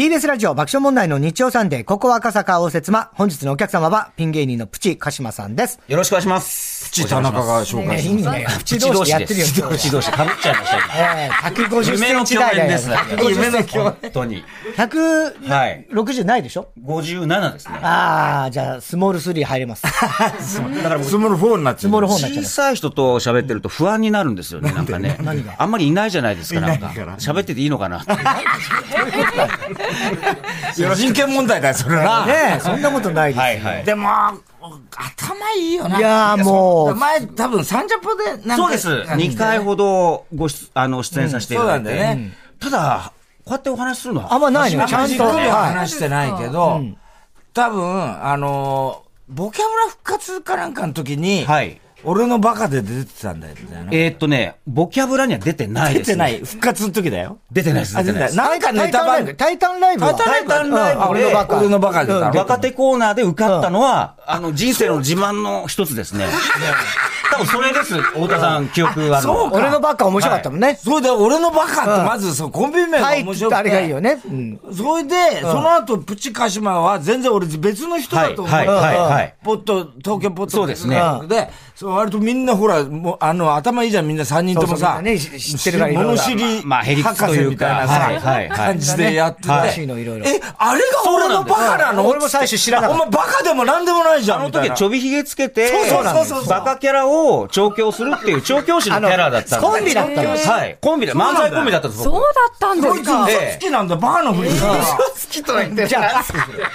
[0.00, 3.10] TBS ラジオ爆笑問題の日曜サンデー、ここは赤坂応接間。
[3.12, 5.78] 本日のお客様は、ピン芸人のプチ鹿島さんです。
[5.88, 6.88] よろしくお願いします。
[6.88, 8.46] プチ田中が紹介いしいね。
[8.56, 9.46] プチ同士でやってるよ。
[9.68, 10.88] プチ同士かぶっちゃいましたけど。
[10.96, 11.30] ええ
[11.68, 12.64] 150セ夢の共ンチ台だよ。
[12.64, 12.96] 演ですね。
[12.96, 13.78] 150センチ。
[13.78, 14.44] 本当に。
[14.78, 17.74] 160ないでしょ？57ですね。
[17.82, 19.82] ああ、じゃあ、スモール3入れます。
[19.82, 19.98] だか
[20.88, 21.80] ら僕スモール4になっちゃう。
[21.82, 22.54] スモール4になっちゃい小ます。
[22.54, 25.18] さい人と喋ってると不安になるんですよね、なんかね。
[25.58, 26.86] あんまりいないじゃないですか、なんか。
[27.18, 28.12] 喋ってていいのかなって。
[30.94, 32.26] 人権問題だよ、それな。
[32.26, 33.42] ねえ、そんなことないですよ。
[33.42, 33.84] はいはい。
[33.84, 35.98] でも、頭いいよな。
[35.98, 38.88] いやーもう前、多分、サンジャポでなんか、そうです。
[38.88, 42.32] 2回ほどご出、あの、出演させていただいうんそうなんだよてね。
[42.60, 43.12] ただ、
[43.44, 44.34] こうやってお話しするのは。
[44.34, 45.24] あんまないのよ、ちゃんと。
[45.24, 46.80] 話してないけど、
[47.54, 51.80] 多分、あのー、ボキャブラ復活かなんかの時に、はい。
[52.04, 53.88] 俺のバカで出てたんだよね。
[53.90, 56.06] えーっとね、ボキャブラには出てないです。
[56.06, 56.38] 出てない。。
[56.38, 57.38] 復活の時だよ。
[57.50, 58.36] 出てないです、あ出てないです。
[58.36, 58.74] なんかい。
[58.74, 59.36] ネタ番組。
[59.36, 60.14] タイタンライブは。
[60.14, 61.58] タイタンライブうん俺のバカ。
[61.58, 66.26] 俺のバカで出たの若手コーナーで受かったのは、あの、人生の自慢の一つですね。
[67.30, 69.22] 多分それです、太田さん、記憶ある。
[69.22, 70.78] そうか俺のバカ面白かったもんね。
[70.82, 73.56] それで、俺のバカってまず、そう、コンビ名がはい面白くて。
[73.56, 74.20] あれがいいよね。
[74.26, 74.60] うん。
[74.74, 78.54] それで、その後、プチカシマは全然俺別の人だと思う。
[78.54, 80.52] はいはいはいポット、東京ポット。
[80.52, 84.74] そうですねで、そう割とみんなほら、もう、あの、頭いいじゃん、みんな3人ともさ。
[84.74, 87.86] そうそうみんなね知ってるからいろいろ物知り、まあへりくつというか
[88.50, 89.48] 感じでやってて。
[89.50, 92.06] はいのいろいろえ、あれが俺のバカなの？
[92.06, 94.40] 俺も最初知らなかったお前バカでもなんでもないじゃん。
[94.40, 97.19] あの時はちょびひげつけて、そうそうそうそうバカキャラを
[97.50, 99.72] 調教するっていう調教師のキャラだったんです。
[99.72, 100.78] コンビだったのはい。
[100.80, 103.26] コンビで、漫才コンビだったんです、そう僕だったんですか。
[103.30, 106.24] え好きなんだ、バカのふりしてたじゃあ、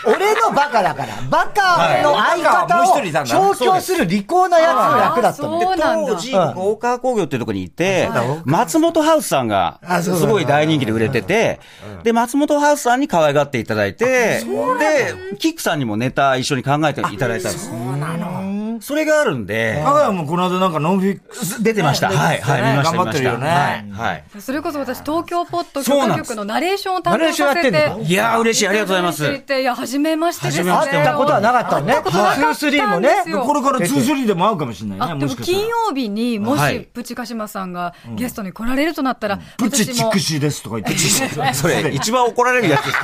[0.05, 5.61] 俺のバカだから、バカの相方を調教する利口なやつの役だったの。
[5.61, 8.09] そうなんだ当時、大川工業っていうところにいて、
[8.45, 11.59] 松本ハウスさんが、すごい大人気で売れてて、
[12.03, 17.67] で、松本ハウスさんに可愛がっていただいて、で、キックさんにもネタ一緒に考えていただいたんです。
[17.69, 18.34] そうなの。
[18.81, 22.09] それがあるんで、バカもこの間なんかノンフィックス出てました。
[22.09, 22.97] はい、はい、見ました。
[22.97, 23.47] 頑張ってるよね。
[23.47, 23.91] はい。
[23.91, 24.23] はい。
[24.39, 28.67] それこそ私、東京ポッド局のナレーションを担当させていやー、嬉しい。
[28.67, 29.25] ありがとうございます。
[29.25, 30.63] いや、初めましてですね。
[30.63, 31.93] 初めまして会ったことはなかったのね。
[31.93, 33.09] 会ったことなかったんですよ2、3もね。
[33.45, 35.05] これから2-3でも会うかもしれないね。
[35.05, 41.53] あ、でも金曜日にもしはいプチカシマさんがゲストに来られるとなったら、プチ私もチクシですとか言って。
[41.53, 42.97] それ、一番怒られるやつです。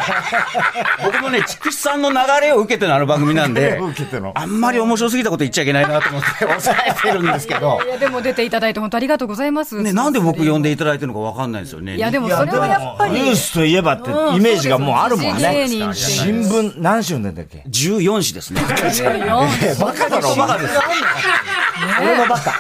[1.04, 7.80] 僕もね、筑紫さんの流れを受けてのあの番組なんで、 受けてのあんまり面白すぎたこと言っちゃいけないなと思って 抑えてるんですけど。
[7.86, 9.82] いや、でも出ていただいて本当ありがとうございます。
[9.82, 11.96] ね、なんで僕呼んでいただいてるのかわかんないですよね。
[11.96, 13.22] いや、でもそれはやっぱり。
[13.22, 15.68] ニュースといえばってイメージがもうあるもん芸ね。
[15.94, 18.62] 新聞何週なんだっけ？14紙ですね。
[19.80, 20.74] バカだろ、 バカです。
[22.02, 22.54] 俺のバカ。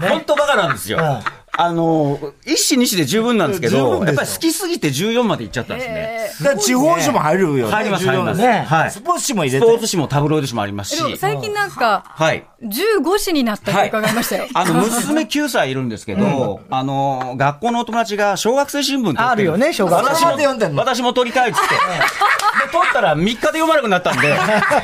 [0.00, 1.22] 本当バカなんですよ。
[1.60, 6.30] あの、一紙二紙で十分なんですけど、やっぱり好きすぎて14まで行っちゃったんですね。
[6.40, 7.72] だから地方紙も入るよね。
[7.72, 8.40] 入ります、入ります。
[8.40, 8.90] ねはい。
[8.92, 9.66] スポーツ紙も入スれて。
[9.66, 11.16] ポーツ紙もタブロイド紙もありますし。
[11.16, 12.46] 最近なんか、はい。
[12.62, 14.46] 15紙になったって伺いましたよ。
[14.54, 21.74] あの、娘9歳いるんですけど、あの、学校のお友達が小学生新聞撮ってあるよね小学生私もまで読んでんの私も撮りたいっつって。
[21.74, 24.32] で、撮ったら3日で読まなくなったんで、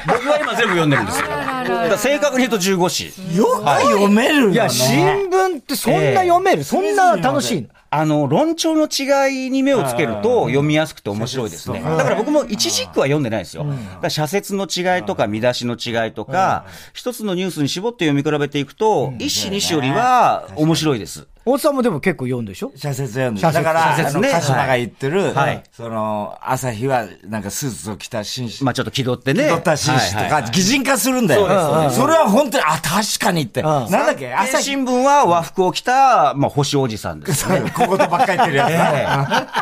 [0.09, 1.27] 僕は今全部読んでるんですよ。
[1.69, 3.37] だから正確に言うと15紙。
[3.37, 4.53] よく読めるよね。
[4.53, 4.57] い。
[4.57, 6.65] や、新聞ってそんな読める。
[6.65, 7.69] そんな楽しいの。
[7.91, 11.81] あの、論調の違いに目をつけると読みやすくて面白いですね。
[11.81, 13.65] だから僕も一軸は読んでないですよ。
[13.65, 21.29] だから社説の違いとか見出しの違いとか、一つのニュースに絞って読み比べていくと、一紙二紙よりは面白いです。
[21.47, 22.73] 大津さんもでも結構読んでしょ？
[22.75, 25.63] 社説読んでだから、あの、鹿島が言ってる、はい。
[25.73, 29.45] その、朝日は、なんかスーツを着た紳士、まあちょっと気取ってね。
[29.45, 31.91] 気取った紳士とか、擬人化するんだよ。
[31.91, 33.63] それは本当に、あ、確かにって。
[33.63, 34.65] なんだっけ朝朝日。
[34.65, 37.45] 日、新聞は和服を着た、まあ、星おじさんです。
[37.47, 38.67] 小言ばっかり言ってるや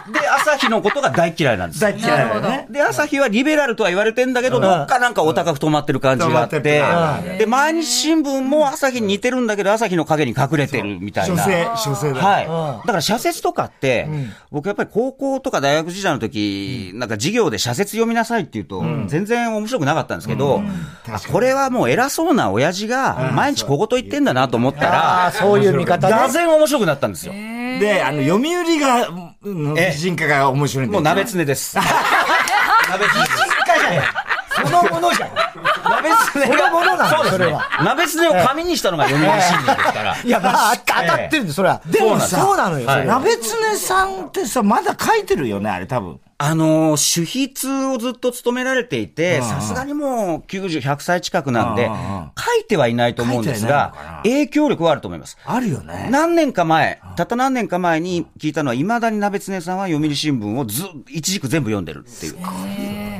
[0.06, 1.80] つで、朝日のことが大嫌いなんです。
[1.80, 2.66] 大嫌いだよね。
[2.70, 11.36] で、朝日はリベラルとは言われてんだけど、どっかなんかお高く止まってる感じがあって、で、毎日新聞も朝日に似てるんだけど、朝日の影に隠れてるみたいな。
[11.36, 11.71] 書生、
[12.20, 12.46] はい。
[12.86, 14.08] だから社説とかって、
[14.50, 20.62] 僕やっぱり高校とか大学時代の時、なんか授業で社説読みなさいって言うと、全然面白くなかったんですけど、
[21.08, 26.32] あこれはもう偉そうな親父が毎日小言言ってんだなと思ったああ、ら、そういう見方がね。
[26.32, 27.32] ぜ面白くなったんですよ。
[27.32, 29.08] で、あの、読売が、
[29.44, 30.90] の擬人化が面白いん。
[30.90, 31.76] もう鍋つねです。
[32.90, 34.21] 鍋つねです。
[34.64, 35.30] そのものじゃん。
[35.34, 37.68] 鍋つねそのものなんだそれは。
[37.84, 40.16] 鍋つねを紙にしたのが読売新聞ですから。
[40.22, 41.80] いや、まあ、当たってるんです、それは。
[41.86, 42.86] でも、そうなのよ。
[43.04, 46.20] 鍋つねさんってさ、まだ書いてるよね、あれ多分。
[46.44, 55.38] あのー、主筆をずっと務められていて、さすがにもう90、100歳近くなんで、書いてはいないと思うんですが、影響力はあると思います。
[55.44, 56.08] あるよね。
[56.10, 62.36] 何年か前、たった何年か前に聞いたのは、未だに鍋常さんは読売新聞をず、一軸全部読んでるっていう。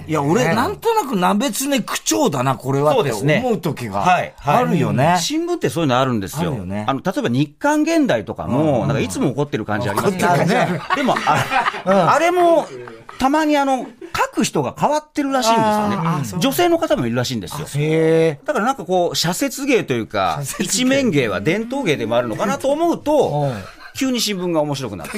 [0.06, 4.04] いや、俺、なんとなく鍋常区長だな、これはって思う時が
[4.44, 5.16] あるよね。
[5.20, 6.52] 新聞ってそういうのあるんですよ。
[6.88, 10.80] あの、例えば日刊現代とかも、なんかいつも怒ってる感じありますけどね。
[10.96, 11.14] でも、
[11.84, 12.66] あれも、
[13.18, 16.42] たまにあの、書く人が変わってるらしいんですよね。
[16.42, 17.66] 女性の方もいるらしいんですよ。
[18.44, 23.52] だからなんかこう、社説芸というか、一面芸は伝統芸でもあるのかなと思うと、
[23.94, 25.10] 急に新聞が面白くなる。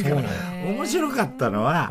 [0.67, 1.89] 面白かったのは、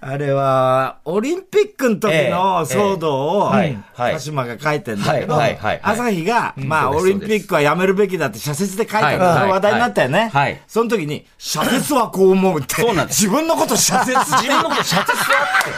[0.00, 3.52] あれは、オリンピックの時の騒動を、
[3.96, 5.34] 鹿島が書いてんだけど、
[5.82, 10.30] 朝日が、まあ、オリンピックはやめるべきだって社説で書いたの話題になったよね。
[10.68, 12.76] その時に、社説はこう思うって。
[12.76, 13.22] そうなんです。
[13.22, 15.70] 自分のこと社説自分のこと社説はって。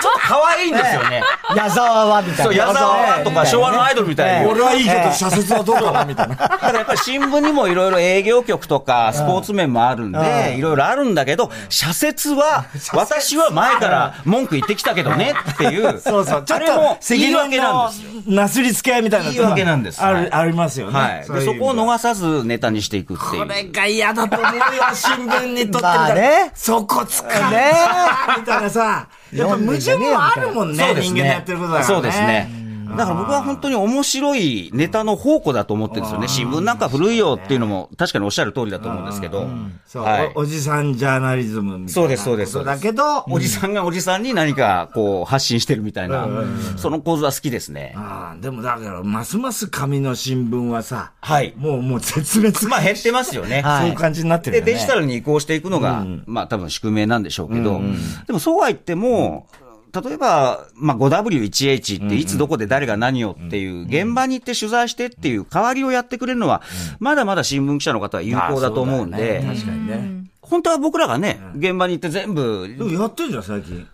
[0.00, 1.22] ちょっと可愛いんですよね。
[1.56, 2.44] 矢沢はみたいな。
[2.44, 4.50] そう、矢沢とか昭和のアイドルみたいな。
[4.50, 6.34] 俺はいいけど、社説はどうかなみたいな。
[6.36, 15.98] だからやっぱり新聞にもいろいろ営業局とか、スポーツ面もあるんで、いろいろあるんだけど、社説は、 私はは前から文句言ってきたけどねっていう。
[16.00, 16.42] そうそう。
[16.44, 18.10] ちょっと言い訳なんですよ。
[18.26, 19.30] なすりつけ合いみたいな。
[19.30, 20.02] 言い訳なんです。
[20.02, 20.98] ある、ありますよね。
[20.98, 21.28] はい。
[21.28, 23.46] で、そこを逃さずネタにしていくっていう。
[23.46, 24.62] これが嫌だと思うよ、
[24.94, 26.50] 新聞にとってみたら。
[26.54, 27.72] そこ使うね。
[28.38, 29.06] みたいなさ。
[29.32, 30.94] やっぱ矛盾もあるもんね。
[31.00, 31.94] 人間のやってることだからね。
[31.94, 32.59] そうですね。
[32.96, 36.28] だから僕は本当に面白いネタの宝庫だと思ってるんですよね。
[36.28, 39.48] 新聞なんか古いよっていうのも確かにおっしゃる通りだと思うんですけど。
[39.86, 40.04] そう、
[40.34, 41.88] おじさんジャーナリズムみたいな。
[41.88, 42.64] そうです、そうです。
[42.64, 46.28] だけど、おじさんがおじさんに何かこう発信してるみたいな、
[46.76, 47.94] その構図は好きですね。
[47.96, 51.54] ああ、でもだから、ますます紙の新聞はさ、はい。
[51.56, 52.66] もう、もう絶滅。
[52.66, 53.62] まあ減ってますよね。
[53.80, 54.66] そういう感じになってるよね。
[54.66, 57.80] で、デジタルに移行していくのが、まあ多分宿命なんでしょうけど、
[58.26, 59.46] でもそうは言っても、
[59.92, 66.62] 例えば、まあ、5W1H っていつどこで誰が何をっていう、現場に行って取材してっていう代わりをやってくれるのは、
[66.98, 70.24] まだまだ新聞記者の方は有効だと思うんで、確かにね。
[70.42, 72.68] 本当は僕らがね、現場に行って全部。
[72.92, 73.86] やってるじゃん、最近。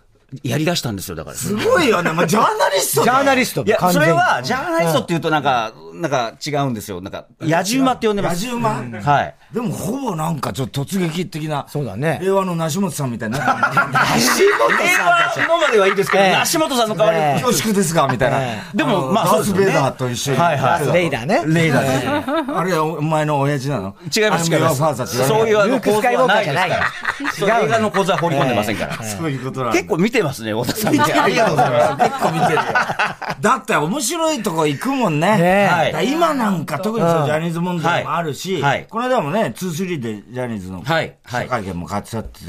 [0.43, 1.37] やり出したんですよ、だから。
[1.37, 2.11] すごいよね。
[2.11, 3.63] まあ、ジャーナリストジャーナリスト。
[3.63, 7.01] いや、それは、ジャーナリストって言うとなんか、なんか違うんですよ。
[7.01, 8.45] なんか、野じ馬って呼んでます。
[8.45, 8.69] 野じ馬？
[9.01, 9.35] はい。
[9.51, 11.65] でも、ほぼなんかちょっと突撃的な。
[11.69, 12.19] そうだね。
[12.21, 13.39] 令和の梨本さんみたいな。
[13.39, 14.77] 梨本さん。
[14.77, 17.41] 令和のまではいいですけど、梨本さんの代わりに。
[17.41, 18.39] 恐縮ですかみたいな。
[18.75, 20.37] でも、まあ、ダース・ベイダーと一緒に。
[20.37, 20.93] はいはい。
[20.93, 21.43] レイダーね。
[21.47, 22.57] レイダー。
[22.57, 23.95] あれはお前の親父なの？
[24.15, 25.07] 違います、違います。
[25.25, 26.91] そういうあの構図はないですから。
[27.31, 29.01] そう映画の構図は放り込んでませんから。
[29.03, 30.89] そういうことなん結構見てますね、太田さん。
[30.89, 32.09] ありがとうございます。
[32.09, 32.61] 結構見てるよ。
[33.41, 35.93] だって面白いとこ行くもんね。
[36.05, 42.39] 今なんか特にそうジャニーズ問題もあるし、この間もね、2-3でジャニーズの記者会見も買ってたって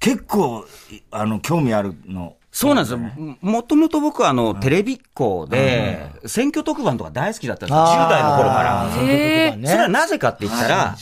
[0.00, 0.64] 結構、
[1.10, 2.35] あの、興味あるの。
[2.56, 3.00] そうなんですよ。
[3.42, 7.84] もともと僕はあの、テレビっ子で、選挙特番とか大好きだったんですよ。
[7.84, 8.88] 10代の頃から。
[8.94, 10.96] それはなぜかって言ったら、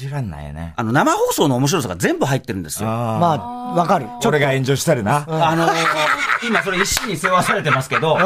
[0.75, 2.89] あの、生放送の面白さが全部入ってるんですよ。
[2.89, 4.06] まあ、わかる。
[4.27, 5.25] 俺が炎上したりな。
[5.29, 5.69] あの、
[6.45, 8.17] 今それ一心に世話されてますけど、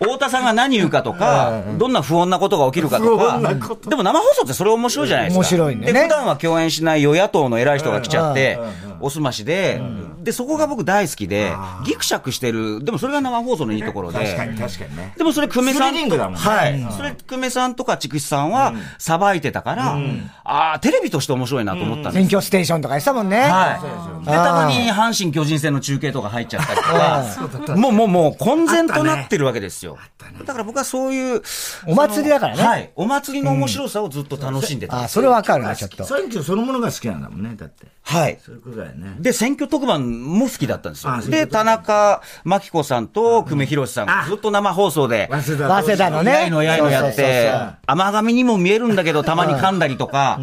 [0.00, 3.38] 太田さんが何言うかとか、どんな不穏なことが起きるかとか、
[3.86, 5.38] でも生放送ってそれ面白いじゃないですか。
[5.40, 5.92] 面白いね。
[5.92, 8.58] で、普段は共演しない与野党の偉い人が来ちゃって、
[9.02, 9.82] おすましで、
[10.22, 11.52] で、そこが僕大好きで、
[11.86, 14.18] ギクシャクしてる、でもそれが生放送のいいところで。
[14.24, 15.14] 確かに確かにね。
[15.16, 15.94] でもそれ、久米さん。
[16.34, 16.86] はい。
[16.96, 19.98] それ、久米さんとか筑紫さんは、さばいてたから、
[20.44, 22.14] ああ、テレビとして面白いなと思ったんです。
[22.14, 23.40] 選挙ステーションとかやったもんね。
[23.40, 24.26] はい。
[24.26, 29.98] で、たまに阪神巨人戦の中継とか入っちゃったりとか、もうもうもう混然となってるわけですよ。
[30.44, 31.42] だから僕はそういう、
[31.86, 32.62] お祭りだからね。
[32.62, 32.90] はい。
[32.96, 35.02] お祭りの面白さをずっと楽しんでた。
[35.04, 36.04] あ、それわかるな、ちょっと。
[36.04, 37.86] 選挙そのものが好きなんだもんね、だって。
[38.02, 38.38] はい。
[38.44, 39.16] そういうことだよね。
[39.18, 41.20] で、選挙特番も好きだったんですよ。
[41.28, 46.32] で、田中真紀子さんと久米宏さん、ずっと生放送で、早稲田のね。
[46.32, 47.52] やいのやいのやって、
[47.86, 50.40] 甘噛みにも見えるんだけど、たまに噛んだりとか、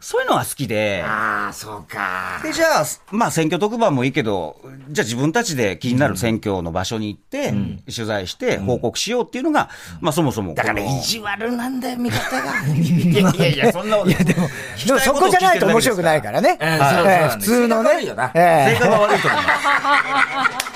[0.00, 1.04] そういうのが好きで。
[1.06, 2.40] ああ、そうか。
[2.42, 4.56] で、じゃあ、まあ選挙特番もいいけど、
[4.90, 7.52] じゃあ自分たちで気になる選挙の場所に行って、
[7.92, 10.54] 取材して報告しようっていうのが、まあそもそも。
[10.54, 12.52] だから意地悪なんだよ、見方が。
[12.76, 14.10] いやいやいや、そんなこと。
[14.10, 14.48] いやでも、
[14.86, 16.58] でもそこじゃないと面白くないからね。
[16.60, 18.00] 普通のね。
[18.04, 19.66] 性格が悪いと思います。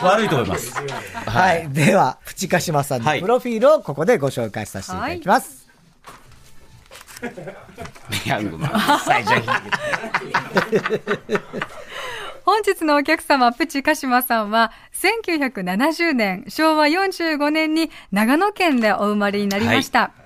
[0.05, 0.73] 悪いと思います。
[0.91, 1.69] はい。
[1.71, 5.69] では、プチカシマさんのプロフィールをここでご紹介させていただきます。
[8.27, 8.71] ヤングマン、
[9.05, 9.47] 最初
[12.45, 20.01] 本日のお客様、プチカシマさんは、1970年、昭和45年に長野県でお生まれになりました。
[20.01, 20.20] はい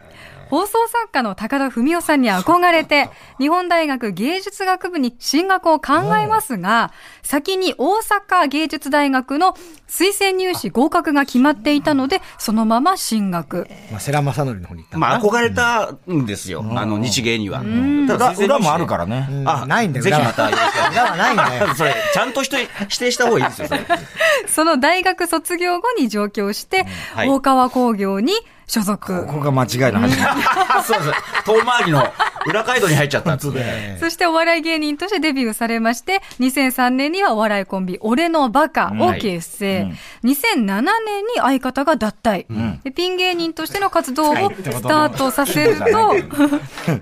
[0.51, 9.57] 放送作家の高田文夫さんに憧れて、日本大学芸術学部に進学を考えますが、先に大阪芸術大学の
[9.89, 13.67] 推薦入試合格が決まっていたので、そのまま進学。
[13.91, 16.65] まあ、世良正則の方に行ったまあ、憧れたんですよ。
[16.77, 17.63] あの、日芸には。
[18.09, 19.29] ただ、裏もあるからね。
[19.47, 20.05] あ、ないんだよ。
[20.05, 21.75] ぜひまた、裏はないんだよ。
[21.77, 22.67] それ、ちゃんと指
[22.99, 23.69] 定した方がいいですよ。
[24.49, 26.87] そ の大学卒業後に上京して、
[27.17, 28.33] 大川工業に
[28.67, 29.27] 所属。
[29.27, 30.43] ここが間違いの始まり。
[30.85, 31.45] そうです。
[31.45, 32.07] 遠回りの
[32.47, 33.97] 裏街道に入っちゃったんですね。
[34.01, 39.81] そしてお笑い芸人としてデビューされまして、2003年にはお笑いコンビ、俺のバカを結成。
[39.83, 46.15] うん2007年に相方が脱退、うん、ピン芸人としての活動をスタートさせると、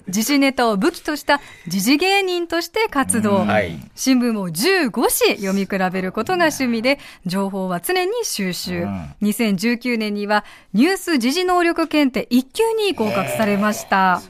[0.09, 3.38] 自信 ネタを武器とした時事芸人として活動。
[3.38, 8.83] うんはい、新聞を15紙読み比べることが趣味で、情報は常に収集。
[8.83, 14.23] うん、2019年にはニュース時事能力検定1級に合格されました。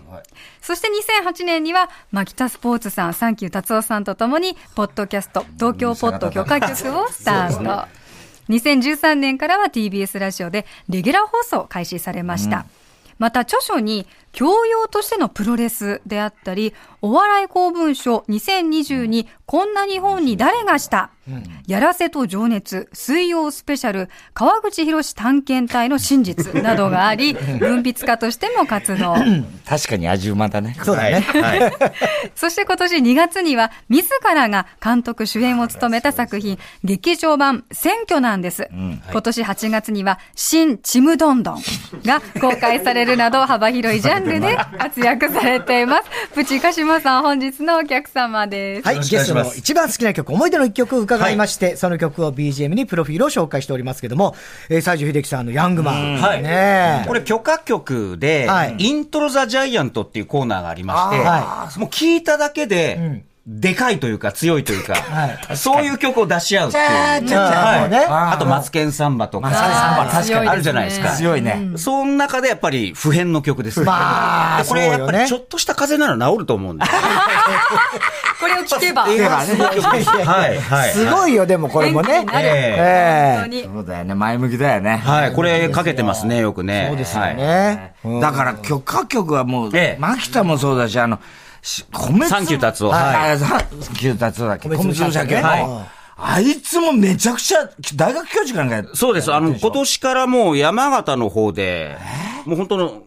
[0.60, 0.88] そして
[1.24, 7.88] 2008年には、牧田スポーツさん、サンキュー達夫さんとともに、ポッドキャスト、東京ポッド許可局をスタート。
[8.48, 12.58] 2013年からは TBS ラジオでレギュラー放送開始されました。
[12.58, 12.64] うん、
[13.18, 29.14] また著書に教養としてのプロレスであったり、お笑い公文書2022、こんな日本に誰がした、うん、やらせと情熱、水曜スペシャル、川口博士探検隊の真実などがあり、文筆家としても活動。
[29.68, 30.76] 確かに味馬だね。
[30.82, 31.20] そうだね。
[31.20, 31.72] はい、
[32.34, 38.68] そして今年2月には、自らが監督主演を務めた作品、劇場版選挙なんです。
[38.72, 41.62] うんはい、今年8月には、新ちむどんどん
[42.04, 46.04] が公開されるなど幅広いジャンルンルで活躍されています。
[46.34, 48.86] プチカシマさん、本日のお客様です。
[48.86, 54.34] はい、ゲストの一番好きな曲、思い出の一曲を伺いまして、はい、その曲を BGM にプロフィールを紹介しておりますけども、
[54.68, 56.16] えー、西城秀樹さんのヤングマン。
[56.18, 56.42] はい。
[56.42, 66.84] ねこれ許可曲で、はい、イントロザジャイアントっていうコーナーがありまして、はい、もう聞いただけで、うんでかいというか強いというか、 はい、そういう曲を出し合うっていう。
[66.84, 71.10] はい、あと、マツケンサンバとか、確かにあるじゃないですか。
[71.10, 71.70] 強いね。
[71.76, 73.80] その中でやっぱり普遍の曲です。
[73.80, 76.84] まあ、これやっぱりちょっとした風なら治ると思うんで。
[78.38, 79.02] これを聞けば。
[79.02, 80.90] はい、はい。
[80.92, 82.24] すごいよ、でもこれもね。
[82.32, 83.64] ええ。
[83.64, 85.02] そうだよね、前向きだよね。
[85.04, 86.86] はい、これかけてますね、よくね。
[86.90, 87.94] そうですよね。
[88.20, 91.18] だから、許可曲はもう、牧田もそうだし、あの、
[91.92, 92.90] 米サンキュー達夫。
[92.90, 93.38] はい。
[93.38, 93.60] サン
[93.94, 94.68] キュー達夫だっけ？
[94.68, 95.66] 米粒鮭はい。
[96.24, 99.32] あいつもめちゃくちゃ、大学教授かなんかそうです。
[99.32, 101.96] あの、今年からもう山形の方で、
[102.44, 103.02] もう本当の、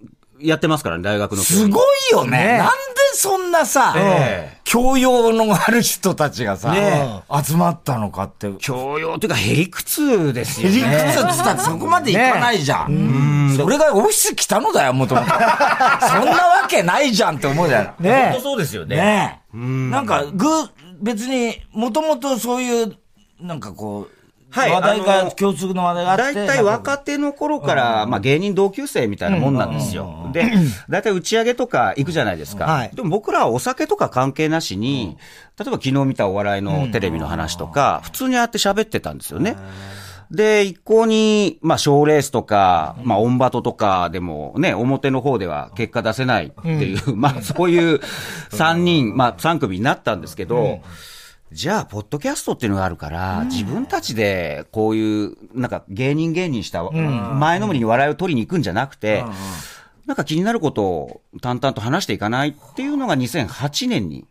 [0.45, 1.41] やってますからね、大学の。
[1.41, 2.57] すごいよね。
[2.57, 2.73] なんで
[3.13, 3.95] そんなさ、
[4.63, 6.75] 教養のある人たちがさ、
[7.43, 8.51] 集まったのかって。
[8.59, 10.75] 教養っていうか、へりくつですよね。
[10.75, 13.55] へりくつってったらそこまでいかないじゃん。
[13.57, 15.27] それがオフィス来たのだよ、もともと。
[15.31, 18.03] そんなわけないじゃんって思うじゃん。
[18.03, 18.95] ね本当そうですよね。
[18.97, 20.47] ねなんか、ぐ、
[21.01, 22.95] 別に、もともとそういう、
[23.39, 24.24] なんかこう、
[24.55, 26.33] はい、話題が、共通の話題があって。
[26.33, 30.29] 大体若手の頃から、まあ芸人同級生みたいなもんなんですよ。
[30.31, 30.49] で、
[30.89, 32.65] 大体打ち上げとか行くじゃないですか。
[32.65, 35.17] はい、でも僕らはお酒とか関係なしに、
[35.59, 39.57] 例えば昨日見たお笑いのテレビの話とか、普通にあって喋ってたんですよね。
[40.31, 47.99] で、一向に、まあ、賞レースとか、まあ、オンバトとかでもね、表の方では結果出せないっていう、まあ、そういう
[48.51, 50.79] 3人、まあ、3組になったんですけど、
[51.51, 59.23] じゃあ、ポッドキャストっていうのがあるから、自分たちでこういう、なんか芸人芸人した、前のめりに笑いを取りに行くんじゃなくて、
[60.05, 64.25] なんか気になることを淡々と話していかないっていうのが2008年に、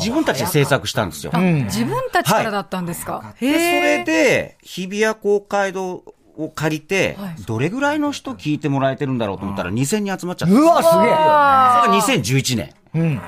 [0.00, 1.32] 自分たちで制作したんですよ。
[1.32, 6.04] 自分たちからだったんですか、はい、で、それで、日比谷公会堂
[6.36, 10.54] を借りて、どれぐらいの人聞いてもらえてるんだろうと思ったら2000人集まっちゃった。
[10.54, 10.92] うわ、すげえ。
[10.92, 12.74] それが2011年。
[12.94, 13.20] うん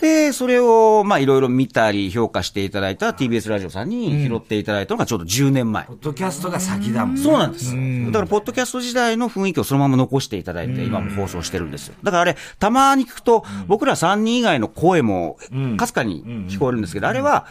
[0.00, 5.84] で、それを、まあ、いろいろ見たり評価していただいた TBS ラジオさんに拾っていただいたのがちょうど10年前。
[5.86, 7.74] ポッドキャストが先だもんそうなんです。
[8.06, 11.94] だから、ポッドキャスト時代の雰囲気をそのまま残していただいて、今も放送してるんですよ。
[12.02, 15.36] だからあれ、たまに聞くと、僕ら3人以外の声も、
[15.76, 17.46] かすかに聞こえるんですけど、あれは、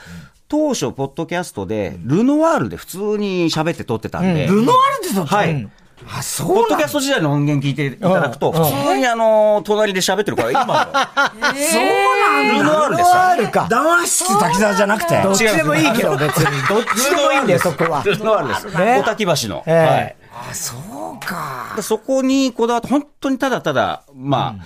[0.47, 4.47] 当初、ポッドキャストで、ルノワールで普通に喋って撮ってたんで。
[4.47, 5.69] ルノワールで撮ってたはい。
[6.09, 10.73] あ、そうポッドキャスト時代の音源聞いていただくと、普通にあの、隣で喋ってるから、今の。
[10.73, 12.53] そうなんだ。
[12.53, 13.17] ルノワールでした。
[13.49, 13.67] か。
[13.69, 15.21] 談話室滝沢じゃなくて。
[15.21, 16.67] どっちでもいいけど、 別に。
[16.67, 18.03] どっちでもいいんだよ、そこは。
[18.03, 18.67] ルノワールです。
[18.67, 19.63] 小滝橋の。
[19.65, 20.15] はい。
[20.33, 20.75] あ、そ
[21.21, 21.81] うか。
[21.81, 24.65] そこにこだわって、本当にただただ、まあ、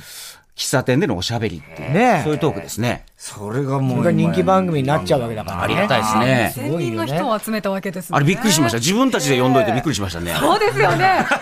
[0.57, 3.05] 喫茶店でのおしゃべりっていう、ね、そういうトークですね。
[3.17, 3.97] それがもう。
[3.99, 6.51] それが人気番組になっちゃうわけだから、ね、ありがたいですね。
[6.67, 8.17] すごいの人を集めたわけですね。
[8.17, 8.77] あれびっくりしました。
[8.79, 10.33] 自分たちで呼んどいてびっくりしましたね。
[10.39, 11.25] そうですよね。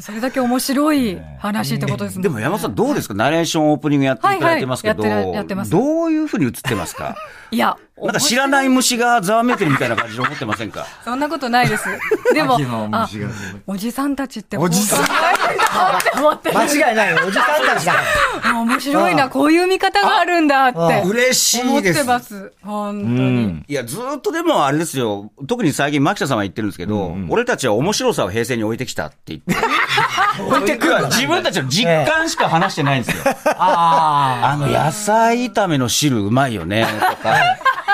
[0.00, 2.22] それだけ面白い話ってことですね。
[2.22, 3.14] でも山本さんどうですか？
[3.14, 7.14] ナレーションオープニングやっていただいてますけど、はいはい、やってますどういうふうに映ってますか？
[7.52, 10.84] いや、なんか知らない虫がざわめいてるみたいな感じで思ってませんか？
[11.04, 11.84] そんなことないです。
[12.34, 12.58] でも、
[13.68, 15.04] おじさんたちっておじさん
[16.54, 17.94] 間違いないよ、おじさんたちだ。
[18.52, 21.02] 面白いな、こういう見方があるんだって。
[21.06, 21.68] 嬉しいです。
[21.68, 22.52] 思ってます。
[22.64, 23.62] 本当に。
[23.68, 29.54] いや、ずっとでもあれですよ、特に最近、牧田さんは言ってるんですけど、俺たちは面白さを平成に置いてきたって言って。
[30.42, 33.22] 置いてくる自分たちの実感しか話してないんですよ。
[33.56, 34.50] ああ。
[34.52, 37.34] あの、野菜炒めの汁うまいよね、とか。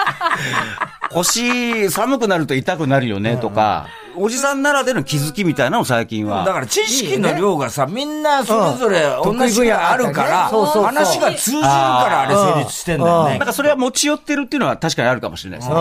[1.13, 6.45] 腰寒くなると痛くなるよねとか、おじさんならでの気づきみたいなの最近は。
[6.45, 13.33] だから知識の量がさ、みんなそれぞれ同じ分野あるから、話が通じるからあれ成立してんだよね。
[13.35, 15.75] だからそれは持ち寄ってるっていうのは確かにあるかもしれないですね。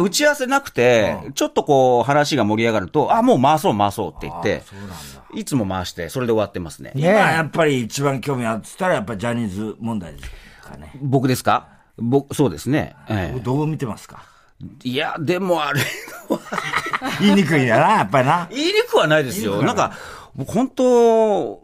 [0.00, 4.62] 打ち合わせなくて、ちょっとこう話が盛り上がると、あ、もう回そう回そうって言って、
[5.34, 6.92] いつも回して、それで終わってますね。
[6.94, 10.30] 今やっぱり一番興味あったら、やっぱジャニーズ問題です
[10.70, 10.92] かね。
[11.00, 11.77] 僕ですか？
[11.98, 12.94] 僕、そうですね。
[13.08, 14.22] ええ、どう見てますか？
[14.82, 15.80] いや、でもあれ
[17.20, 18.48] 言いにくいんやな、やっぱりな。
[18.50, 19.62] 言いにくくはないですよ。
[19.62, 19.92] なんか、
[20.46, 21.62] 本当、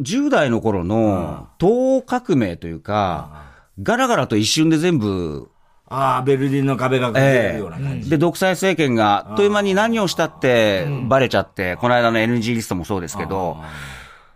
[0.00, 3.44] 10代の頃の党革命というか、
[3.82, 5.50] ガラガラと一瞬で全部、
[5.86, 13.58] ああ、ベルリンの壁が崩れるような感じ、で、独裁政権が、あっという間に何をしたってバレちゃって、この間の NG リストもそうですけど、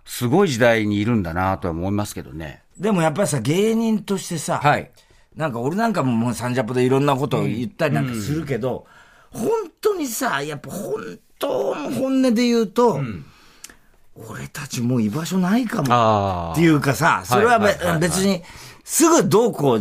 [0.04, 2.62] すごい時代にいるんだなとは思いますけどね。
[2.78, 4.90] でもやっぱりさ、芸人としてさ、はい。
[5.38, 8.88] なんか俺なんかももうサンジャポでいろんなことを言ったりなんかするけど、
[9.33, 13.25] うん、本当にさ、やっぱ本当の本音で言うと、うん、
[14.16, 18.42] 俺たちもう居場所ないかもっていうかさ、それは別に
[18.83, 19.78] すぐどうこう、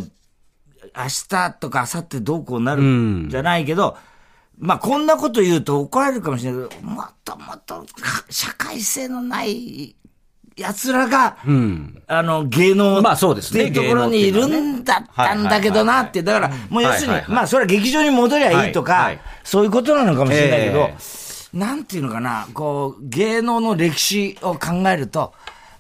[0.96, 3.28] 明日とか明後日どうこうなるん。
[3.32, 3.98] じゃないけど、
[4.62, 7.84] うん、まあこんなこと言うと怒られるかもしれないけど、もっともっと
[8.30, 9.96] 社会性のない
[10.58, 13.66] 奴らが、うん、あの、芸能まあそうですね。
[13.66, 19.12] っていうところにいるんだったんだけどなって、だから、もう要するに、まあそれは劇場に戻りゃいいとか、
[19.44, 20.90] そういうことなのかもしれないけど、
[21.54, 25.34] なんていうのかな、こう、芸能の歴史を考えると、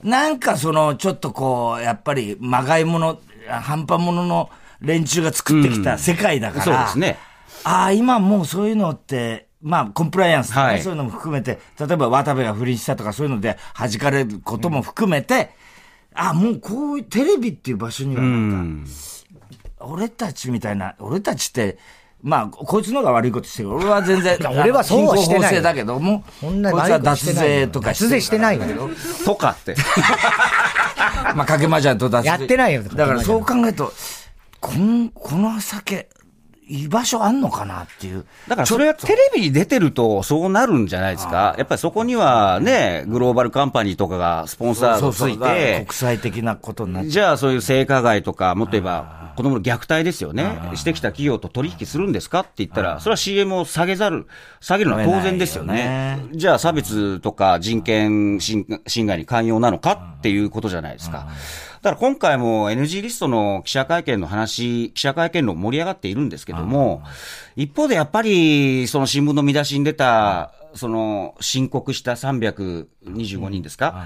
[0.04, 3.20] なんかその、ちょっとこう、やっぱり、まがいもの、
[3.50, 7.18] 半端ものの連中が作ってきた世界だから、そうですね。
[7.64, 15.52] ああ、今もうそういうのって、まあ、コンプライアンスとか、はい、そういうのも含めて、例えば渡部が不倫したとかそういうので弾かれることも含めて、
[16.14, 18.92] うん、あ、もうこういうテレビっていう場所にはなんか、
[19.80, 21.78] 俺たちみたいな、俺たちって、
[22.22, 23.72] まあ、こいつのが悪いことしてる。
[23.72, 25.62] 俺は全然、 俺はそうはしてない。
[25.62, 28.90] だけども、こいつは脱税とかして脱税してないんだよ。
[29.24, 29.76] とかって。
[31.36, 32.30] まあ、かけまじゃんと脱税。
[32.30, 32.84] やってないよ。
[32.84, 33.94] だからそう考えると、
[34.60, 36.10] この、この酒、
[36.70, 38.26] 居場所あんのかなっていう。
[38.48, 41.56] だからそれはテレビに出てるとそうなるんじゃないですか。
[41.58, 45.86] やっぱりそこにはね、グローバルカンパニーとかがスポンサーをついて。
[45.86, 50.60] 国際的なことになっじゃあそういう性加害とか、もっと言えば子供の虐待ですよね。
[50.76, 54.28] してきた企業と取引するんですかって言ったら、それは CM を下げざる、
[54.60, 56.20] 下げるのは当然ですよね。
[56.34, 58.66] じゃあ差別とか人権侵
[59.06, 61.28] 害に寛容なのかっていうことじゃないですか。
[61.88, 67.02] だから今回も NG リストの記者会見の話、記者会見論盛り上がっているんですけども、
[67.56, 74.06] 一方でやっぱり、その新聞の見出しに出た、その申告した325人ですか、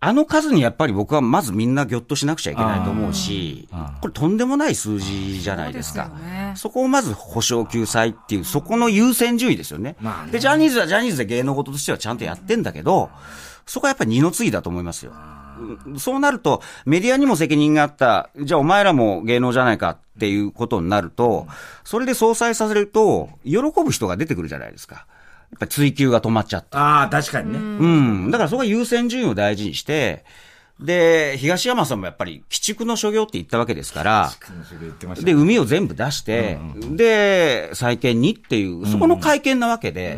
[0.00, 3.70] あの数にやっぱり僕はまずみんなぎょっとしなくちゃいけないと思うし、
[4.02, 6.10] これとんでもない数字じゃないですか。
[6.56, 9.96] そこをまず保証救済っていう、そこの優先順位ですよね。
[10.30, 13.08] で、ジャニーズはジャニーズで芸能事としてはちゃんとやってんだけど、
[13.64, 15.12] そこはやっぱり二の次だと思いますよ。
[15.98, 21.46] そうなると、メディアにも責任があった、じゃあお前らも芸能じゃないかっていうことになると、
[21.84, 25.06] それで総裁させると、喜ぶ人が出てくるじゃないですか。
[25.50, 26.76] やっぱ追求が止まっちゃって。
[26.76, 27.58] ああ、確かにね。
[27.58, 28.30] うん。
[28.30, 30.24] だからそこは優先順位を大事にして、
[30.80, 34.30] で、東山さんもやっぱり、鬼畜の所業って言ったわけですから、
[35.22, 36.58] で、海を全部出して、
[36.92, 40.16] で、再建にっていう、そこの会見なわけで、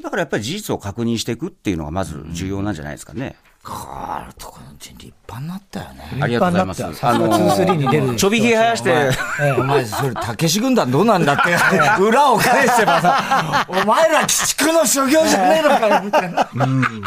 [0.00, 3.36] だからやっぱり事実を確認していくっていうのがまず重要なんじゃないですかね。
[3.62, 4.94] あるとこの立
[5.28, 6.18] 派になったよね。
[6.20, 7.06] ありがとうございます。
[7.06, 8.16] あのー、に出る。
[8.16, 9.10] ちょびひげ生やして、
[9.58, 11.54] お前、それ、たけし軍団どうなんだって、
[12.02, 16.48] 裏を返せばさ、 お前ら鬼畜の所業じゃねえのかよ、みたいな。
[16.54, 17.02] うん。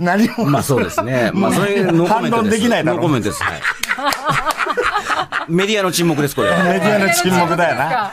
[0.00, 0.46] 何も。
[0.46, 1.30] まあそうですね。
[1.34, 2.56] まあそれ、ノーコメントです。
[2.56, 3.42] できないノーコメントです。
[3.42, 3.60] はい。
[5.48, 6.50] メディアの沈黙です、これ。
[6.64, 8.12] メディアの沈黙だよな。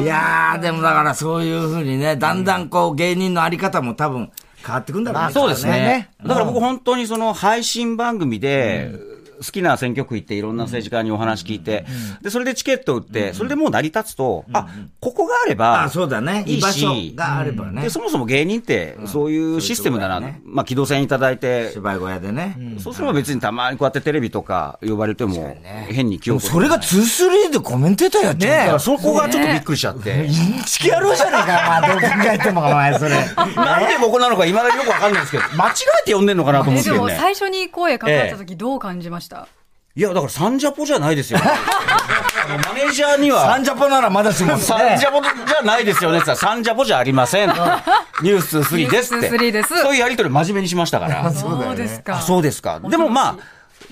[0.00, 4.30] いやー、でもだからそういうふうにね、だんだんこう芸人のあり方も多分
[4.62, 5.32] 変わってくんだろうね。
[5.32, 6.10] そうですね。
[6.24, 8.90] だから僕本当にその配信番組で、
[9.44, 11.84] 好きな選挙区行って、いろんな政治家にお話聞いて、
[12.22, 14.68] で、それでチケット売って、それでもう成り立つと、あ、
[15.00, 16.44] ここがあれば、あ、そうだね。
[16.46, 17.82] いいし、があればね。
[17.82, 20.20] で、そもそも芸人って、そういうシステムだな。
[20.44, 21.70] まあ、機動戦いただいて。
[21.72, 22.56] 芝居小屋でね。
[22.78, 25.56] そうすれば別にたまにこうやってテレビとか呼ばれても、
[25.88, 30.26] 変に気をそれが2-3でコメンテーターやってねそこがちょっとびっくりしちゃって。
[30.26, 33.10] インチキ野郎じゃねえか、まあ、どう考えてもお前、それ。
[33.56, 36.94] なんで僕なのかいまだによくわかんないですけど、間違えて呼んでんのかなと思って、ね。
[36.94, 39.31] でも最初に声かかった時どう感じました？
[39.94, 41.44] いや、だからサンジャポじゃないですよ、ね。
[42.66, 43.42] マネージャーには。
[43.42, 44.58] サンジャポならまだしも、ね。
[44.58, 46.22] サンジャポじゃないですよね。
[46.34, 47.48] サンジャポじゃありません。
[47.48, 49.30] ニュース3ですって。
[49.30, 49.68] 3です。
[49.80, 51.30] そういうやりとり真面目にしましたから。
[51.32, 52.20] そうですか。
[52.20, 52.80] そうですか。
[52.82, 53.36] でもまあ、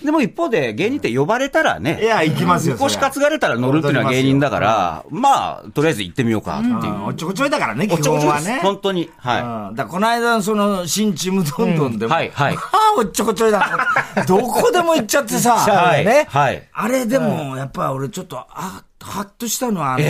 [0.05, 2.01] でも一方で芸人って呼ばれたらね。
[2.03, 2.77] いや、行きますよ。
[2.77, 7.05] 腰担がれたら乗るっていうのは芸人だから、まあ、とりあえず行ってみようかっていう。
[7.05, 8.61] おちょこちょいだからね、基本はね。
[8.63, 9.11] 本当に。
[9.19, 9.77] はい。
[9.77, 12.15] だこの間、その、新チームどんどんでも。
[12.15, 12.57] はい、はい。
[12.57, 13.89] ああ、おっちょこちょいだ。
[14.27, 15.55] どこでも行っちゃってさ。
[15.59, 16.27] はい。
[16.27, 16.69] はい。
[16.73, 20.05] あれでも、やっぱ俺ちょっと、あ、はっとしたのは、あの、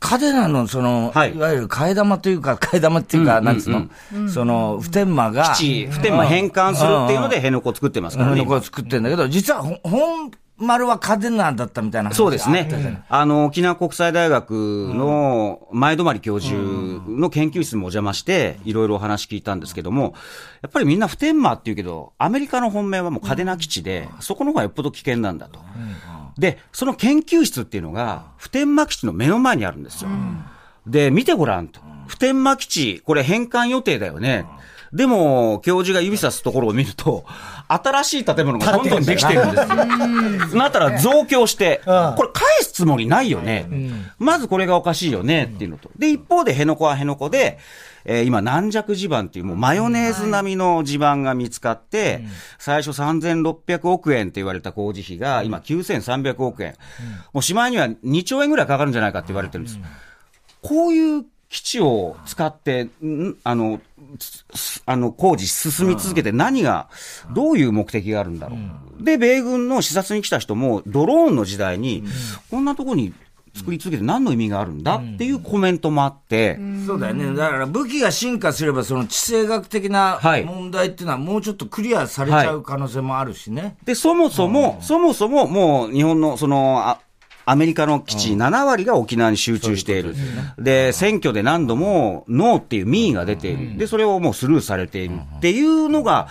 [0.00, 3.88] カデナの、その、はい、いわゆる替え玉というか、 替え玉っていうか、なんつうの、
[4.28, 5.54] その、普天間が。
[5.56, 8.36] 基地、普天間返還するっていうので、辺野古作ってますからね。
[8.36, 13.04] 辺野古作ってんだけど、実は、本、丸はカデナだったみたいなそうですね。
[13.10, 14.52] あの、沖縄国際大学
[14.94, 20.14] の前泊教授の研究室もお邪魔して、いろいろお話聞いたんですけども、
[20.62, 25.60] やっぱりみんな普天間っていうけど、アメリカの本命はもうカデナ基地で、そこの方がよっぽど危険なんだと。
[26.38, 30.10] で、その研究室っていうのが、普天間基地の目の前にあるんですよ。
[30.86, 31.80] で、見てごらんと。
[32.06, 34.46] 普天間基地、これ返還予定だよね。
[34.92, 37.24] でも、教授が指さすところを見ると、
[37.68, 40.56] 新しい建物がどんどんできてるんですよ。
[40.56, 43.68] なったら増強して、これ返すつもりないよね。
[44.18, 45.90] まずこれがおかしいよねっていうのと。
[45.96, 47.58] で、一方で辺野古は辺野古で、
[48.08, 52.22] えー、今、軟弱地盤っていうもうマヨネーズ並みの地盤が見つかって、
[52.58, 56.74] 最初3600億円って言われた工事費が、今9300億円。
[57.32, 59.80] もうしまいには2兆円ぐらいかかるんじゃないかって言われてるんです。
[60.62, 61.24] こういう
[61.56, 62.90] 基地を使って、
[63.42, 63.80] あの、
[64.84, 66.90] あの、工事進み続けて何が、
[67.34, 68.58] どういう目的があるんだろ
[69.00, 69.02] う。
[69.02, 72.04] で、米軍の視察に来た人も、ドローンの時代に、
[72.50, 73.14] こんなとこに
[73.54, 74.96] 作り続けて何の意味があるんだ？
[74.96, 76.58] っていうコメントもあって。
[76.86, 77.34] そうだよね。
[77.34, 83.62] だから武器が進化すれば、その地政学的な問題っていうのはもうちょっとクリアされちゃう可能性もあるしね。
[83.62, 86.98] はい、で、そもそも、そもそももう日本のその、あ
[87.48, 90.16] アメリカの基地7割が沖縄に集中している。
[90.58, 93.78] で、選挙で何度もノーっていう民意が出ている。
[93.78, 96.26] で、それをもうスルーされているっていうのが、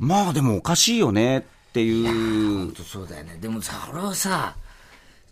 [0.00, 1.42] まあでもおかしいよねっ
[1.74, 2.58] ていう。
[2.58, 3.36] 本当そうだよね。
[3.38, 4.54] でもさ、これはさ、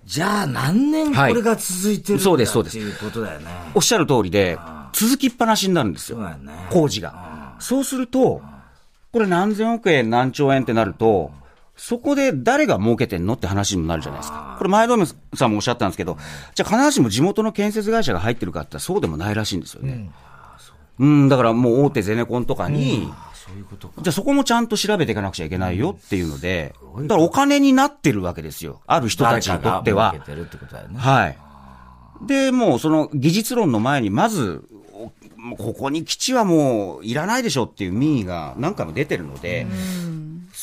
[0.05, 2.45] じゃあ何年これが続いてるんだ、はい。
[2.45, 3.47] っていうことだよね。
[3.75, 4.59] おっしゃる通りで、
[4.93, 6.37] 続きっぱなしになるんですよね。
[6.71, 7.57] 工事が。
[7.61, 8.43] そうすると、
[9.11, 11.31] これ何千億円、何兆円ってなると、
[11.77, 14.55] そこで誰が儲けてんのって話にもなるじゃないですか。
[14.59, 16.17] これ前富さんもおっしゃったんですけど、
[16.55, 20.11] じゃあ必ずしも地元の建設会社が入ってるかってそうでもないらしいんですよね。
[20.99, 24.03] うん、うん、だからもう大手ゼネコンとかに、そういうことか。
[24.03, 28.81] じゃあそこもちゃんと調べていかなくちゃいけないよっていうので、だからお金になってるわけですよ。
[28.87, 30.15] ある人たちにとっては。
[30.97, 31.39] はい。
[32.27, 34.65] で、もうその技術論の前に、まず、
[35.59, 39.67] ここに基地はもういらないでしょっていう民意が何回も出てるので、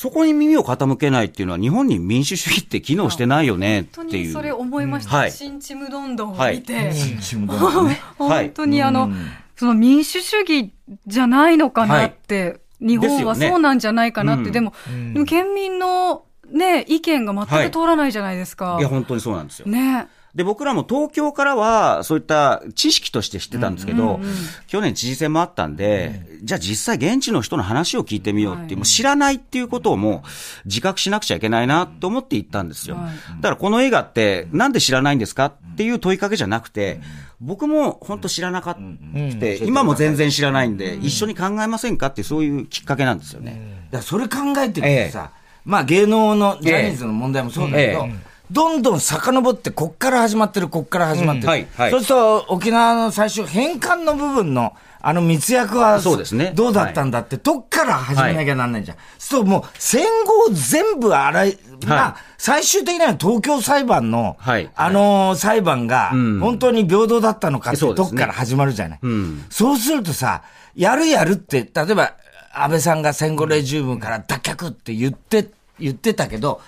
[0.01, 3.95] そこに耳を傾けないっていうのは、日本に民主主義って機能してないよねっていう。
[3.97, 5.15] 本当にそれ思いました。
[5.15, 6.75] はい、新ちむどんどんを見て。
[6.75, 9.11] はい、新ちむどんどん、ね、 本当にあの、
[9.55, 10.73] その民主主義
[11.05, 14.73] じゃないのかなって日本はそうなんじゃないかなって、でも、
[15.13, 18.77] でも県民のね、意見が全く通らないじゃないですか。
[18.79, 19.67] いや、本当にそうなんですよ。
[19.67, 20.07] ね。
[20.35, 24.35] で、僕らも東京からは、そういった知識として知ってたんですけど、うんうんうん、
[24.67, 30.27] 去年知事選もあったんで、うん、じゃあ実際現地の人の話を聞いてみようっていう、はい、もう知らないっていうことをもう
[30.65, 32.95] 自覚しなくちゃいけないなと思って行ったんですよ。
[32.95, 37.01] はい、だからこの映画って、なんで知らないんですかっていう問いかけじゃなくて、
[37.41, 43.87] 僕も本当知らなかった、今も全然知らないんで、一緒に考えませんかってそういうきっかけなんですよね。
[43.91, 51.45] だそれ考えてるとさ、ええ、まあ芸能のジャニーズの問題もそうだけど、えどんどん遡って、こっから始まってる、こっから始まってる。
[51.45, 56.51] うんはいはい、そうすると、沖縄の最初、返還の部分の、あの密約は、そうですね。
[56.53, 58.97] どうだったんだって、どっから始めなきゃなんないじゃん。
[58.97, 66.09] はい、そう、もう、戦後全部洗い、まあ、最終的には東京裁判の、はい、あのー、裁判が、
[66.41, 68.99] 本当に平等だったのかって、どっから始まるじゃない。
[69.01, 70.43] そうねうん、そうするとさ、
[70.75, 72.13] やるやるって、例えば、
[72.53, 76.61] 安倍さんが戦後レジウムから脱却って言って、言ってたけど、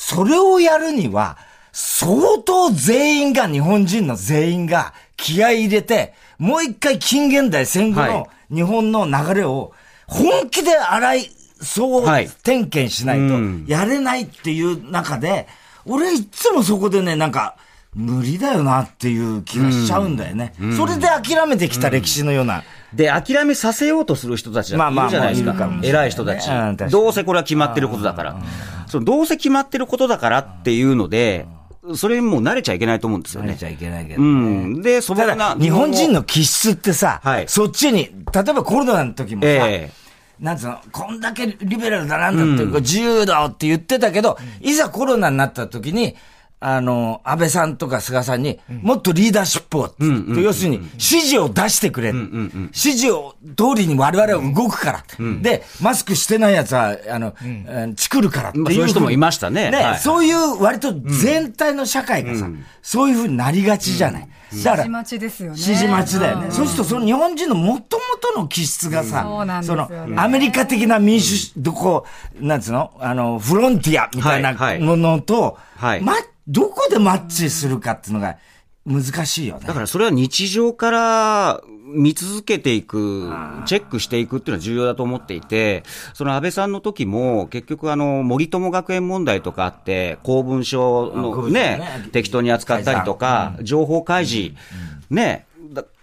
[0.00, 1.36] それをやるには、
[1.72, 9.72] 相当全員が、日本人の全員が気合い入れて、もう一回近現代戦後の日本の流れを
[10.06, 11.30] 本気で洗い
[11.60, 12.04] 総
[12.44, 15.48] 点検しないと、やれないっていう中で、
[15.84, 17.56] 俺いつもそこでね、なんか、
[17.92, 20.54] 無理だよなっていう気がしちゃうんだよね。
[20.76, 22.62] それで諦めてきた歴史のような。
[22.92, 25.52] で、諦めさせようとする人たちがいるじゃないですか。
[25.52, 26.48] まあまあ、偉い人たち。
[26.90, 28.36] どうせこれは決まってることだから。
[28.86, 31.46] そのどうせ決まってることだからっていうので、
[31.94, 33.48] それにもう慣れちゃいけないと思うんですよね。
[33.48, 34.30] 慣れちゃいけないけど、ね、う
[34.78, 34.82] ん。
[34.82, 35.54] で、そぼな。
[35.54, 40.08] 日本人の気質ってさ、はい、そっちに、例えばコロナの時もさ、えー
[40.40, 46.14] なんつうの、こんだけリベラルだなんだって、うん、自由だって言ってたけど、いざコロナになった時に、
[46.60, 49.94] あの、安倍さんとか菅さんに、もっとリーダーシップを、
[50.40, 55.04] 要するに、指示を出してくれ指示を通りに我々は動くから、
[55.40, 57.32] で、マスクしてない奴は、あの、
[57.94, 58.58] チクるからって。
[58.58, 58.64] いう。
[58.66, 59.70] そういう人もいましたね。
[59.70, 62.48] ね、そういう割と全体の社会がさ、
[62.82, 64.28] そういうふうになりがちじゃない。
[64.64, 65.58] だから、指示待ちですよね。
[65.58, 66.50] 指示待ちだよね。
[66.50, 69.22] そうすると、その日本人のもともとの気質がさ、
[69.62, 72.04] その、アメリカ的な民主、どこ、
[72.40, 72.90] なんつうの？
[72.98, 76.02] あの、フロンティアみたいなものと、はい、
[76.48, 78.38] どこでマッチするかっていうのが
[78.86, 79.66] 難しいよね。
[79.66, 83.30] だからそれは日常から見続けていく、
[83.66, 85.82] チェックしていくっていうのは重要だと思っていて、
[86.14, 91.80] その安倍さんの時も、結局あの、森友学園問題とかあって、公文書のね、
[92.12, 94.54] 適当に扱ったりとか、情報開示、
[95.10, 95.46] ね、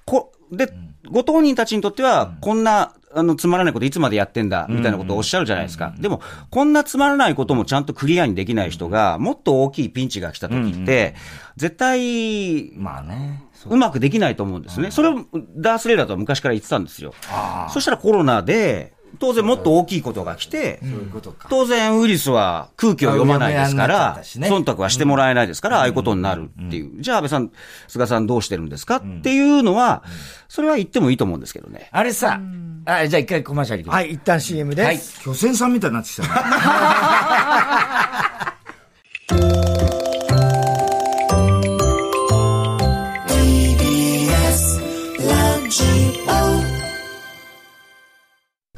[0.05, 0.71] こで、
[1.10, 5.93] ご当人たちにとっては、こんなあの、つまらないこといつまでやってんだ、みたいなことをおっしゃるじゃないですか。
[5.97, 11.15] でも、こんなつまらないこともちゃんとクリアにできない人が、もっと大きいピンチが来た時って、
[11.56, 13.45] 絶対、まあね。
[13.67, 14.91] うまくできないと思うんですね。
[14.91, 15.25] それを
[15.56, 17.13] ダース・レーダーとは昔から言ってたんですよ。
[17.69, 20.80] そしたらコロナで、当然もっと大きいことが来て、
[21.49, 27.01] 当然ウイルスは空気を読まないですから、忖度はしてもらえないですから、ああいうことになるっていう。
[27.01, 27.51] じゃあ安倍さん、
[27.88, 30.04] 菅さんどうしてるんですかっていうのは、
[30.47, 31.89] それは言ってもいいと思うんですけどね。
[31.91, 32.39] あれさ、
[32.86, 34.86] あじゃあ一回コマーシャルはい、一旦 CM です。
[34.86, 34.99] はい。
[35.23, 36.23] 巨船さんみたいになってきた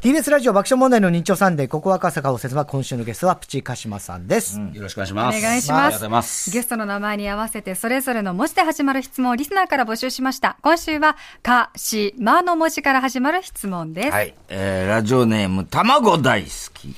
[0.00, 5.38] TBS ラジオ爆笑問題の日曜サンデー、ここ赤坂を説は今週のゲストはプチカシマさんです、うん、よろしくお願いします。
[5.38, 5.80] お願いします。
[5.80, 6.50] ありがとうございます。
[6.52, 10.56] ゲストの名前に合わせてそれぞれの文字で始まる質問をリスナーから募集しました。
[10.62, 14.10] 今週は、か、し、まの文字から始まる質問です。
[14.12, 14.36] はい。
[14.48, 16.94] えー、ラジオネーム、卵大好き。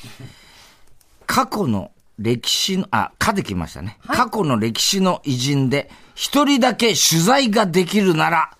[1.24, 3.96] 過去の歴史の、あ、かできましたね。
[4.06, 8.50] はい、過去の歴史の偉人で、一人だけ取材ができるなら、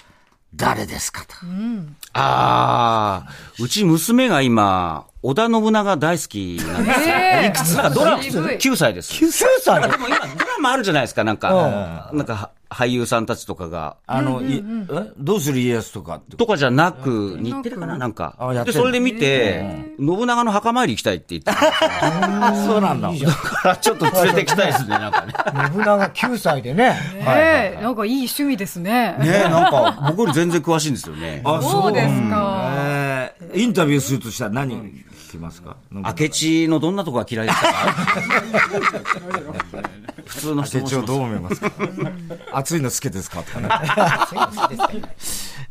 [0.55, 1.35] 誰ですかと。
[1.45, 7.43] うん、ああ、うち娘が今、織田信長大好きなんですよ。
[7.47, 9.13] いくつなんかドラマ、9歳です。
[9.13, 12.11] 9歳でも今、ドラマあるじゃないですか、なんか。
[12.15, 13.97] なんか、俳優さんたちとかが。
[14.07, 14.63] あの、いえ
[15.19, 16.47] どうする家康とかと？
[16.47, 17.99] かじゃなく、似てるかな？
[17.99, 18.35] なんか。
[18.65, 21.53] で、それで見て、信長の墓参り行きたいって言って。
[22.65, 23.13] そうなんだ。
[23.13, 25.35] だからちょっと連れてきたいですね、なんかね。
[25.75, 26.97] 信長9歳でね。
[27.27, 29.17] ええ、なんかいい趣味ですね。
[29.19, 31.43] ねなんか、僕より全然詳しいんですよね。
[31.45, 32.71] あ、そうですか。
[33.53, 35.10] インタビューするとしたら何？
[35.31, 35.77] 聞きますか？
[35.93, 37.79] 明智のどんなとこが嫌いでしたか？
[40.27, 41.71] 普通の人明智をどう思いますか？
[42.53, 43.43] 暑いの好きですか？
[43.43, 43.69] とかね。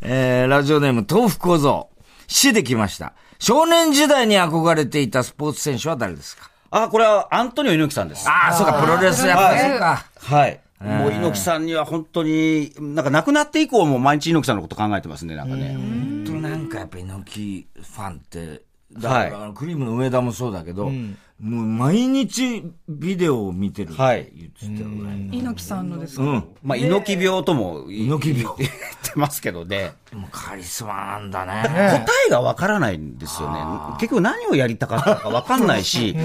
[0.02, 1.90] えー、ラジオネーム、豆腐小僧。
[2.28, 3.14] 死できました。
[3.40, 6.50] 少年時代に憧れていたスポーツ選手は誰ですか？
[6.72, 8.30] あ、これはアントニオ猪木さんです。
[8.30, 10.06] ああ、そうか、プロレスやっぱりそうか。
[10.22, 10.60] はい。
[10.80, 15.76] もう猪木さんには本当に、なんか亡くなって以降も毎日猪木さんのこと考えてますね、なんかね。
[15.76, 18.62] 本当なんかやっぱ猪木ファンって、
[18.94, 28.56] だから、はい、クリームの上田もそうだけど、うん、もう毎日ビデオを見てるって言ってたぐらい、猪木さんのですか、うん、まあ猪木病とも猪木病。
[28.60, 28.72] 言っ
[29.14, 29.94] てますけどね。
[30.14, 31.64] もうカリスマなんだね。
[32.06, 33.60] 答えがわからないんですよね。
[34.00, 36.16] 結局何をやりたかったかわかんないし、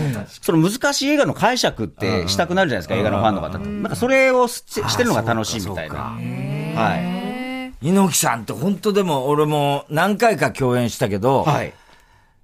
[0.43, 3.59] その難しい映画の解釈ってしたくなるじゃないですか、映画のファンの方。
[3.59, 3.69] って。
[3.69, 5.97] なんかそれをしてるのが楽しいみたいな。
[5.97, 7.87] はい。
[7.87, 11.73] 猪木さんって本当でも俺も何回か共演したけど、はい。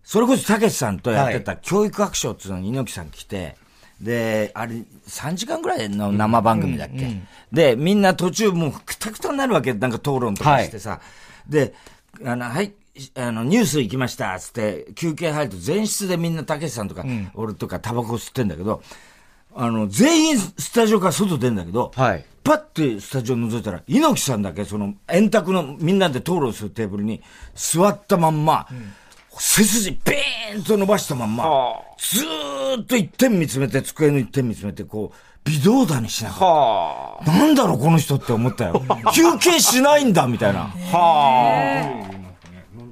[0.02, 3.56] それこそたけしさんとやってた教育学賞っていうのに猪木さん来て、
[4.00, 10.90] で、あれ、3時間ぐらいの生番組だっけ、うんうんうん、で、みんな途中もうくたくたになるわけ、なんか討論とかしてさ。
[10.90, 11.00] は
[11.48, 11.74] い、で、
[12.24, 12.72] あの、はい、
[13.14, 18.82] あの、ニュース行きました、つって、休憩入ると前室でみんなたけしさんとか、うん、俺とかタバコ吸ってんだけど、
[19.54, 22.24] あの、全員スタジオから外出んだけど、はい。
[22.42, 27.20] パッてスタジオ覗いたら、猪木さんだけ、その、円卓のみんなで討論するテーブルに
[27.54, 28.92] 座ったまんま、うん
[29.40, 31.44] 背筋ビーンと伸ばしたまんま、
[31.98, 37.32] ずーっと一点見つめて、机の一点見つめて、こう、微動だにしながら。
[37.32, 38.84] なんだろう、この人って思ったよ。
[39.14, 40.60] 休憩しないんだ、みたいな。
[40.60, 42.20] はあ。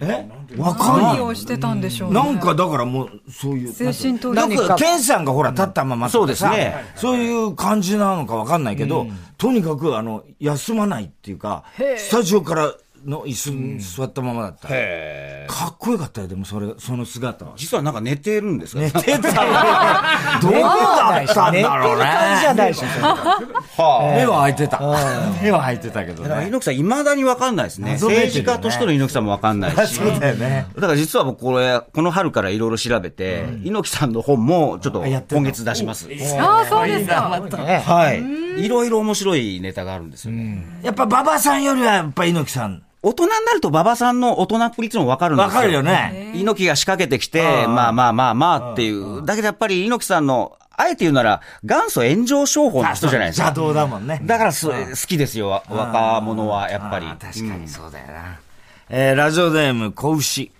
[0.00, 0.26] え？
[0.56, 1.16] わかんない。
[1.16, 3.72] 何をしてたんでしょう、ね、なんかだからもう、そういう。
[3.72, 4.36] 精神統一。
[4.36, 6.76] なんか、ケンさんがほら、立ったままそうですね。
[6.96, 9.06] そういう感じなのかわかんないけど、
[9.36, 11.64] とにかく、あの、休まないっていうか、
[11.98, 12.72] スタジオから
[13.08, 14.68] の椅子に座ったままだった。
[14.70, 17.52] へかっこよかったよ、でもそれ、その姿は。
[17.56, 18.80] 実はなんか寝てるんですか？
[18.82, 19.18] 寝てた。
[20.42, 22.04] どうだったんだろうね。
[22.04, 22.82] 感じじゃないし。
[23.78, 24.80] 目は開いてた。
[25.42, 26.46] 目は開いてたけどね。
[26.48, 27.92] 猪木さん、未だにわかんないですね。
[27.92, 29.94] 政治家としての猪木さんもわかんないし。
[29.96, 30.66] そうだよね。
[30.74, 36.08] だから実は僕これ、この春からいろいろ調べて、猪木さんの本もちょっと今月出します。
[36.38, 37.22] ああ、そうですか。
[37.22, 38.64] はい。
[38.64, 40.34] いろいろ面白いネタがあるんですよ。
[40.82, 42.82] やっぱ馬場さんよりはやっぱ猪木さん。
[43.02, 45.50] 大人になると馬場さんの大人っぷりっていうのも分かるんですよ。
[45.50, 46.32] 分かるよね。
[46.34, 49.24] 猪木が仕掛けてきて、まあまあまあまあっていう。
[49.24, 53.46] だけどやっぱり猪木さんの、あえて言うなら、元祖炎上商法の人じゃないですか。
[53.46, 54.20] 邪道だもんね。
[54.24, 57.06] だから好きですよ、若者は、やっぱり。
[57.06, 58.40] 確かにそうだよな。
[58.88, 60.50] えー、ラジオネーム、子牛。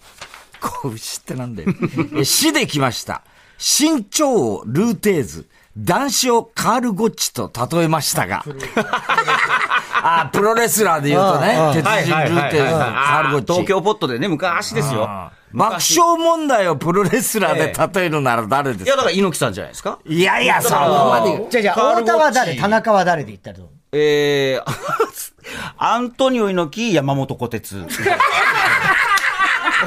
[0.61, 1.73] 子牛ってなんだよ。
[2.25, 3.23] 死で来ました。
[3.59, 5.47] 身長をルーテーズ。
[5.79, 8.45] 男子をカール・ゴッチと例えましたが。
[10.03, 13.53] あ、プロレスラーで言うとね、鉄人ルーテカール・ゴッチ。
[13.53, 15.09] 東京ポットでね、昔ですよ。
[15.53, 19.99] 爆笑問題をプロレスラーで例えるなら誰ですか、いや、だから猪木さんじゃないですか？
[20.05, 21.47] いやいや、そこまで。
[21.51, 22.57] じゃあじゃあ、太田は誰？
[22.57, 24.63] 田中は誰で言ったらどうえー、
[25.79, 27.87] アントニオ猪木、山本小鉄。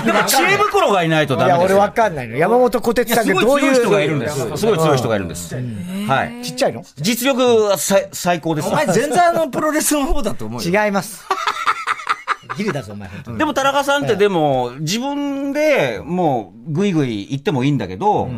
[0.06, 2.38] でも知恵袋がいないとダメですいや、俺わかんないの。
[2.38, 3.76] 山本小鉄さんってどういう。
[3.76, 4.58] 人がいるんです。
[4.58, 5.54] すごい強い人がいるんです。
[5.56, 6.44] はい。
[6.44, 6.84] ちっちゃいの？
[6.98, 8.68] 実力は最高です。
[8.70, 11.26] お前全然あのプロレスの方だと思う違います。
[12.58, 13.10] ギリだぞ、お前。
[13.38, 18.30] でも田中さんってでも、自分でもうぐいぐい言ってもいいんだけど、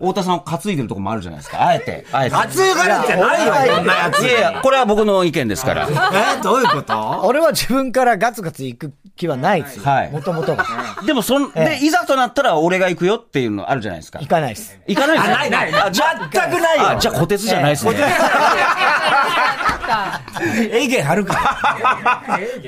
[0.00, 1.66] 太田さんを担いでるとこもあるじゃないですか。
[1.66, 2.06] あえて。
[2.10, 2.34] あえて。
[2.34, 4.22] 担がれてないよ、こんなやつ。
[4.22, 5.86] いやいや、これは僕の意見ですから。
[5.86, 7.20] えどういうこと？
[7.24, 9.84] 俺は自分からガツガツ行く気はないですよ。
[9.84, 10.10] はい。
[10.10, 10.64] もともとが。
[11.04, 14.20] でも、そん、で、いざとなったら俺が行くよっていうのあるじゃないですか。
[14.20, 14.78] 行かないです。
[14.86, 15.36] 行かないですか？
[15.36, 15.74] ないない。
[15.74, 16.98] あ、全くないよ。
[16.98, 17.94] じゃあ、小鉄じゃないですね。
[20.72, 21.68] エイゲンはるか。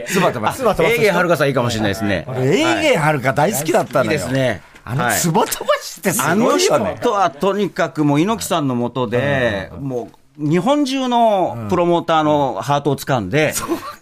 [0.06, 0.52] スバトバ。
[0.52, 0.90] スバトバ。
[0.90, 2.26] エイゲンはるかさんいいかもしれないですね。
[2.36, 4.12] エイゲンはるか大好きだったのよ。
[4.12, 4.60] いいですね。
[4.84, 6.86] あの、つぼ飛ばしってすごいよね。
[6.86, 13.54] あの人はとにかくもう猪木さんのもとで、もう、日本中のプロモーターのハートを掴んで、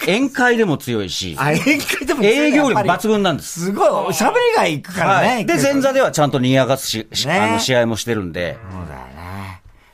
[0.02, 3.66] 宴会でも強いし、宴会でも営業力抜群なんです。
[3.66, 5.44] すごい、喋りがいくからね。
[5.44, 8.58] で、前座ではちゃんと賑やかすし、あの試合もしてるんで。
[8.70, 9.09] そうだ。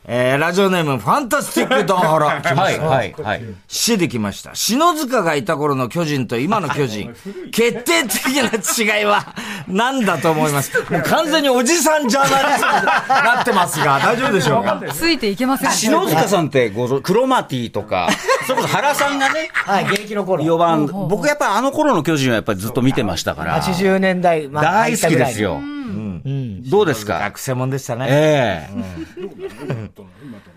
[0.08, 2.26] えー、ラジオネーム、ファンタスティックドンハラ。
[2.40, 3.42] はい、はい、はい。
[3.66, 4.54] 死できました。
[4.54, 7.12] 篠塚がいた頃の巨人と今の巨人。
[7.50, 9.34] 決定的な違いは
[9.66, 10.78] 何だと思います？
[10.92, 12.86] もう完全におじさんジャーナリストに
[13.24, 14.80] なってますが、大丈夫でしょうか？
[14.92, 18.08] ついていけません篠塚さんってごクロマティとか、
[18.46, 20.44] それこそ原さんがね、はい、現役の頃。
[20.44, 23.60] 4番、僕やっぱあの頃の巨人はやっぱりずっと見てましたから。
[23.60, 25.54] 80年代、まあ、大好きですよ。
[25.54, 26.22] うん、
[26.66, 27.18] どうですか？
[27.20, 28.06] 学生もんでしたね。
[28.10, 29.90] ええ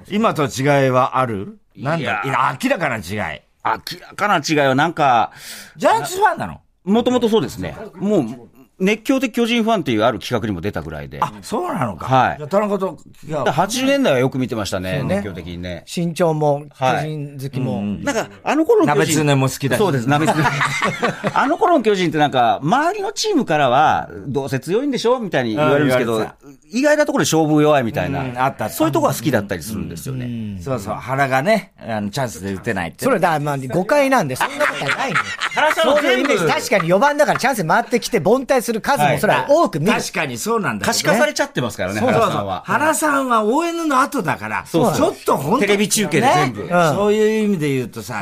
[0.09, 1.59] 今と違いはある？
[1.75, 2.23] なんだ？
[2.61, 2.99] 明らかな違
[3.37, 3.41] い。
[3.63, 5.31] 明らかな違いはなんか。
[5.77, 6.61] ジャイアンツファンなの？
[6.83, 7.77] もともとそうですね。
[7.95, 11.19] もう、熱狂的巨人ファンっていうある企画にも出たぐらいで。
[11.21, 12.05] あ、そうなのか。
[12.05, 12.47] はい。
[12.47, 15.83] 田中と、80年代はよく見てましたね、熱狂的にね。
[15.93, 17.81] 身長も、巨人好きも。
[17.81, 18.99] なんか、あの頃の巨人。
[18.99, 20.43] 鍋つねも好きだそうです、鍋つね。
[21.33, 26.25] あの頃の巨人ってなんか、周りのチームからは、どうせ強いんでしょみたいに言われるんですけど、
[26.71, 28.45] 意外なところで勝負弱いみたいな。
[28.45, 30.61] あったそういうところが好きだったりするんですよね。
[30.61, 33.05] そうそう、原がね、あの、チャンスで打てないって。
[33.05, 35.19] それだ、まあ、誤解なんで、そんなことはないんで。
[35.55, 36.37] 原さんの全部。
[36.47, 39.93] 確かに4番だからチャンス回ってきて、凡退する数もそれは多く見る。
[39.93, 42.63] 確かにそうなんだ、可視化されちゃってますからね、原さんは。
[42.65, 46.69] 原さんは ON の後だから、ちょっと本当テレビ中継で全部。
[46.69, 48.19] そういう意味で言うとさ、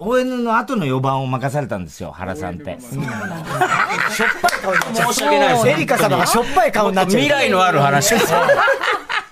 [0.00, 2.78] ON の後の4番を任されたんですよ、原さんって。
[2.80, 5.12] しょっぱい顔になっちゃう。
[5.12, 5.68] 申し訳ないです。
[5.68, 7.20] エリカ様がしょっぱい顔になっちゃう。
[7.20, 8.32] 未来のある話です。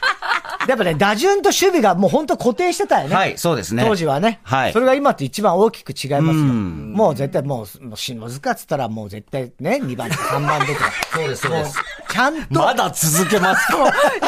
[0.69, 3.15] やっぱね、打順と守備がもう本当固定してたよね。
[3.15, 3.85] はい、そうですね。
[3.87, 4.41] 当時はね。
[4.43, 4.73] はい。
[4.73, 6.45] それが今と一番大きく違いますよ。
[6.45, 10.91] もう絶対もう、もう篠塚っつったらもう絶対ね、2番とか3番とか。
[11.15, 11.79] そうです、そうです。
[12.09, 12.61] ちゃんと。
[12.61, 13.67] まだ続けます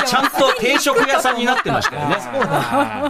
[0.07, 2.17] ちゃんと定食屋さんになってましたよね。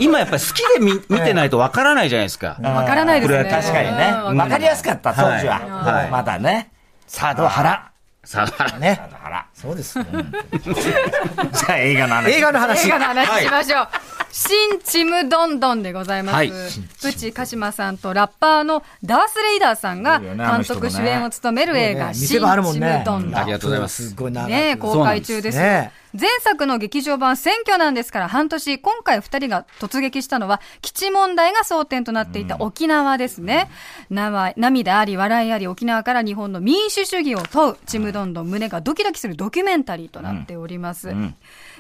[0.01, 2.57] 今やっぱり好きで見見てないとわからないじゃないですか。
[2.63, 3.45] わからないですね。
[3.51, 4.41] 確かにね。
[4.41, 5.61] わかりやすかった、当時は。
[5.61, 6.11] はい。
[6.11, 6.71] まだね。
[7.07, 7.92] さあ、どう腹。
[8.25, 9.01] さあ、ね。
[9.53, 9.99] そうです。
[10.01, 12.31] じゃあ映画の話。
[12.37, 12.87] 映画の話。
[12.87, 13.89] 映画の話しましょう。
[14.31, 16.35] 新ちむどんどんでございます。
[16.37, 16.53] はい、
[17.03, 23.41] プチ鹿島さんとラッパーのダース・レイダーさんが監督主演を務める映画、新ちむどんどん。
[23.41, 24.11] ありがとうございます。
[24.11, 25.59] すごい長ね公開中です。
[25.59, 33.71] ね前作の劇場版選挙なんですから半年、今回二人が突撃したのは、基地問題が争点となっていた沖縄ですね。
[34.11, 41.09] うん、涙あり、笑いあり、沖縄から日本の民主主義を問う、ちむどんどん胸がドキドキするドキュメンタリーとなっております。
[41.09, 41.35] うんうん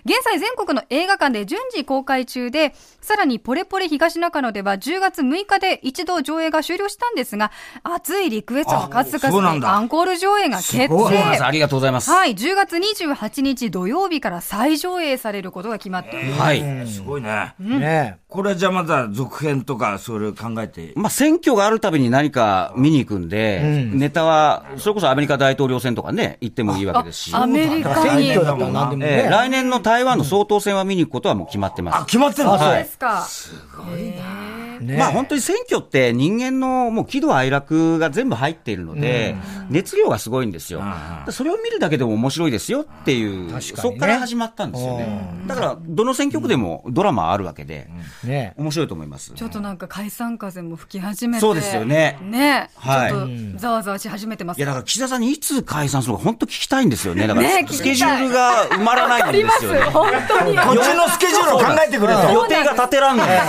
[0.05, 7.51] 現在全国の映画館で順次公開中で、さらにポレポレ東中野では10月6日で一度上映が終了したんですが、
[7.83, 10.89] 熱いリクエストの数々でアンコール上映が決定。
[10.89, 12.11] ありがとうございます。
[12.11, 16.41] はい、10月28日土曜日から再上映されることが決まっています。
[16.41, 16.87] はい。
[16.87, 17.55] すごいね。
[17.59, 20.93] ねこれはじゃあまだ続編とか、それを考えて。
[20.95, 27.35] まあ選挙があるたびに何か見に行くんで、ネタは、それこそアメリカ大統領選とかね、行ってもいいわけですし。
[27.35, 28.29] アメリカに。
[28.29, 29.29] 選挙だったら何でもね。
[29.29, 31.99] 来年の台湾の総統選は見に行くことはもう決まってます。
[32.03, 32.59] あ、決まってるの？
[32.59, 33.23] そうですか。
[33.23, 34.52] すごいな。
[34.83, 39.37] ね、まあ本当に選挙って人間のもう喜怒哀楽が全部入っているので、
[39.71, 40.83] 熱量がすごいんですよ。
[41.31, 45.23] それを見るだけでも面白いですよっていう、ね、そこから始まったんですよね。
[45.47, 47.89] だから、どの選挙区でもドラマあるわけで、
[48.25, 49.33] ね、面白いと思います。
[49.33, 51.41] ちょっとなんか解散風も吹き始めて。
[51.41, 52.19] そうですよね。
[52.23, 52.71] ね。
[52.77, 53.11] はい。
[53.11, 57.27] ちょっとざわざわし始めてますいやだから岸田さんにいつ解散するか本当聞きたいんですよね。
[57.27, 59.81] だから、スケジュールが埋まらないんですよね。
[59.83, 60.57] 本当に。
[60.57, 62.31] こっちのスケジュールを考えてくれと。
[62.31, 63.39] 予定が立てらんない。
[63.39, 63.45] こ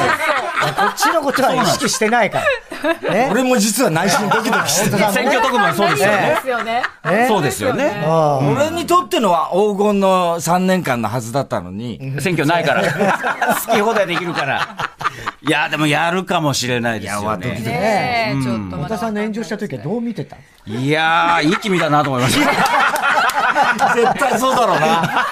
[0.90, 3.14] っちのことは意識してないから。
[3.14, 5.12] ね、俺も実は内心ドキドキしてた。
[5.12, 6.84] 選挙特番そうですよね。
[7.28, 8.04] そうですよね。
[8.06, 12.00] 俺にとってのは黄金の3年間のはずだったのに。
[12.20, 12.84] 選挙ないから。
[13.66, 14.68] 好き放題できるから。
[15.46, 17.50] いや、でもやるかもしれないですよね。
[17.50, 18.36] ドキドキね。
[18.42, 18.78] ちょっと。
[18.78, 22.52] 太田さんの炎上した時はどう見てたいやー、いい気味だなと思いました。
[23.96, 25.26] 絶対そうだろうな。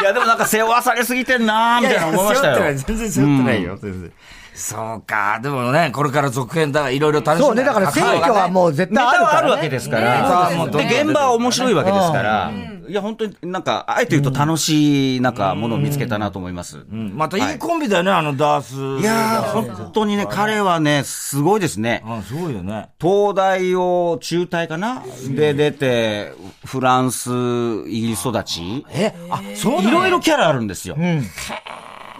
[0.00, 2.74] いや、でもなんか背負わされすぎてんなーみたいな思いましたよ。
[2.74, 4.12] 全然背負ってないよ、全然。
[4.54, 5.40] そうか。
[5.42, 10.50] でもね、これから続編だ、いろいろ楽しみそうね、だから選挙はもう絶対ある、ね、あるわけですから。
[10.70, 12.52] で、現場は面白いわけですから。
[12.86, 16.78] いや、本当になんか、あえて言うと楽しい、なんか、ものを見つけたなと思います。
[16.78, 17.16] うん。
[17.16, 19.02] またいいコンビだよね、あのダース。
[19.02, 22.02] いや本当にね、彼はね、すごいですね。
[22.04, 22.90] あすごいよね。
[23.00, 25.02] 東大を中退かな？
[25.30, 26.34] で出て、
[26.66, 27.30] フランス、
[27.88, 28.84] イギリス育ち。
[28.90, 30.96] えあ、そういろいろキャラあるんですよ。
[30.98, 31.24] うん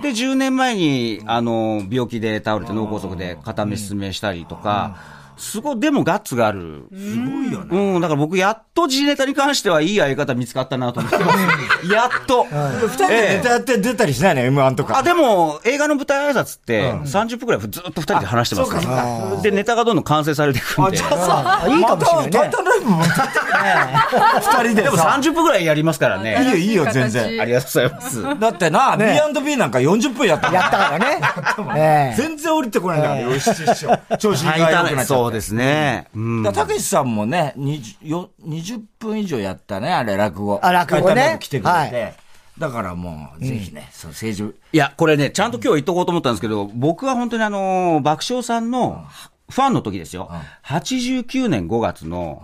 [0.02, 6.86] で、10年前に、あの、病気で倒れて脳梗塞で片目失明したりとか、すごい、でもガッツがある。
[6.94, 7.94] すごいよね。
[7.94, 11.38] うん、だから僕、やっと G ネタに関してはいい相方見つかったなと思ってます。
[11.92, 12.44] やっと。
[12.44, 14.98] 二人でネタやって出たりしないの ?M1 とか。
[14.98, 19.42] あ、でも、映画の舞台挨拶って、30分くらいずっと二人で話してますから。
[19.42, 20.90] で、ネタがどんどん完成されていくんで。
[20.92, 22.30] あ、じゃあさ、いいかもしれない、ね。
[22.30, 24.82] タイトルライブも二人で。
[24.82, 26.40] でも30分くらいやりますからね。
[26.40, 27.42] いいよ、いいよ、全然。
[27.42, 28.40] ありがとうございます。
[28.40, 32.14] だってな、B&B なんか40分やったやったからね。
[32.16, 33.50] 全然降りてこないんだから、よし、
[34.18, 35.31] 調子が良くなっちゃった。
[35.32, 36.06] そうですね。
[36.52, 40.60] たけしさんもね、20, 20分以上やったね、あれ、落語。
[40.62, 41.38] あ、落語ね。
[41.40, 42.02] 来てくれて。
[42.02, 42.14] はい
[42.58, 44.58] だからもう、ぜひね、その政治。
[44.72, 49.06] いや、これね、ちゃんと今日言っとこうと思ったんですけど、僕は本当にあの、爆笑さんの、
[49.52, 50.30] ファンの時ですよ。
[50.64, 52.42] 89年5月の、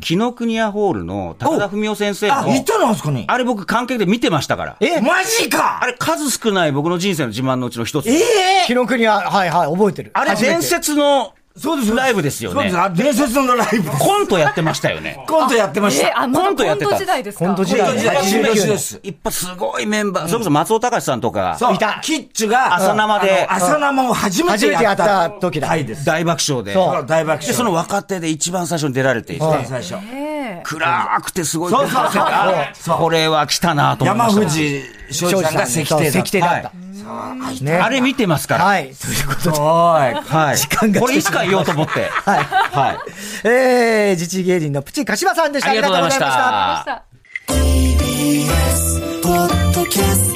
[0.00, 2.38] 紀ノ国屋ホールの高田文夫先生の。
[2.38, 3.24] あ、行ったのあそこに。
[3.28, 4.76] あれ僕観客で見てましたから。
[4.80, 8.08] えマジかあれ数少ない僕の人生の自慢のうちの一つ。
[8.08, 10.10] ええ紀ノ国屋、はいはい、覚えてる。
[10.14, 11.94] あれ伝説のそうです。
[11.94, 12.70] ライブですよね。
[12.70, 13.02] そうです。
[13.02, 13.90] 伝説のライブ。
[13.90, 15.24] コントやってましたよね。
[15.28, 16.12] コントやってました。
[16.14, 16.90] コントやってた。
[16.90, 17.44] コント時代ですか？
[17.46, 17.86] コント時代。
[17.86, 18.06] コント時
[18.42, 18.54] 代。
[18.68, 19.00] です。
[19.02, 20.26] いっぱいすごいメンバー。
[20.26, 21.72] それこそ松尾隆さんとかが。
[21.72, 22.00] いた。
[22.02, 23.46] キッチュが朝生で。
[23.48, 25.68] 朝生を初めてやった時だ。
[26.04, 26.72] 大爆笑で。
[26.74, 27.06] そう。
[27.06, 27.46] 大爆笑。
[27.48, 29.44] で、その若手で一番最初に出られていて。
[29.66, 29.94] 最初。
[30.64, 31.72] 暗くてすごい。
[31.72, 32.08] そうそう
[32.74, 32.98] そう。
[32.98, 34.40] これは来たなと思いました。
[34.42, 36.18] 山藤翔さんが石庭だった。
[36.20, 36.72] 石庭だった。
[37.62, 38.64] ね、あれ見てますから。
[38.64, 38.94] はい。
[38.94, 39.58] ということで。
[39.58, 40.56] はい。
[40.56, 42.08] 時間がこれいつか言おうと思って。
[42.08, 42.44] はい。
[42.44, 42.98] はい。
[43.48, 45.70] えー、自治芸人のプチ柏さんでした。
[45.70, 46.26] ありがとうございました。
[46.26, 47.02] ありが
[49.24, 50.27] とうございました。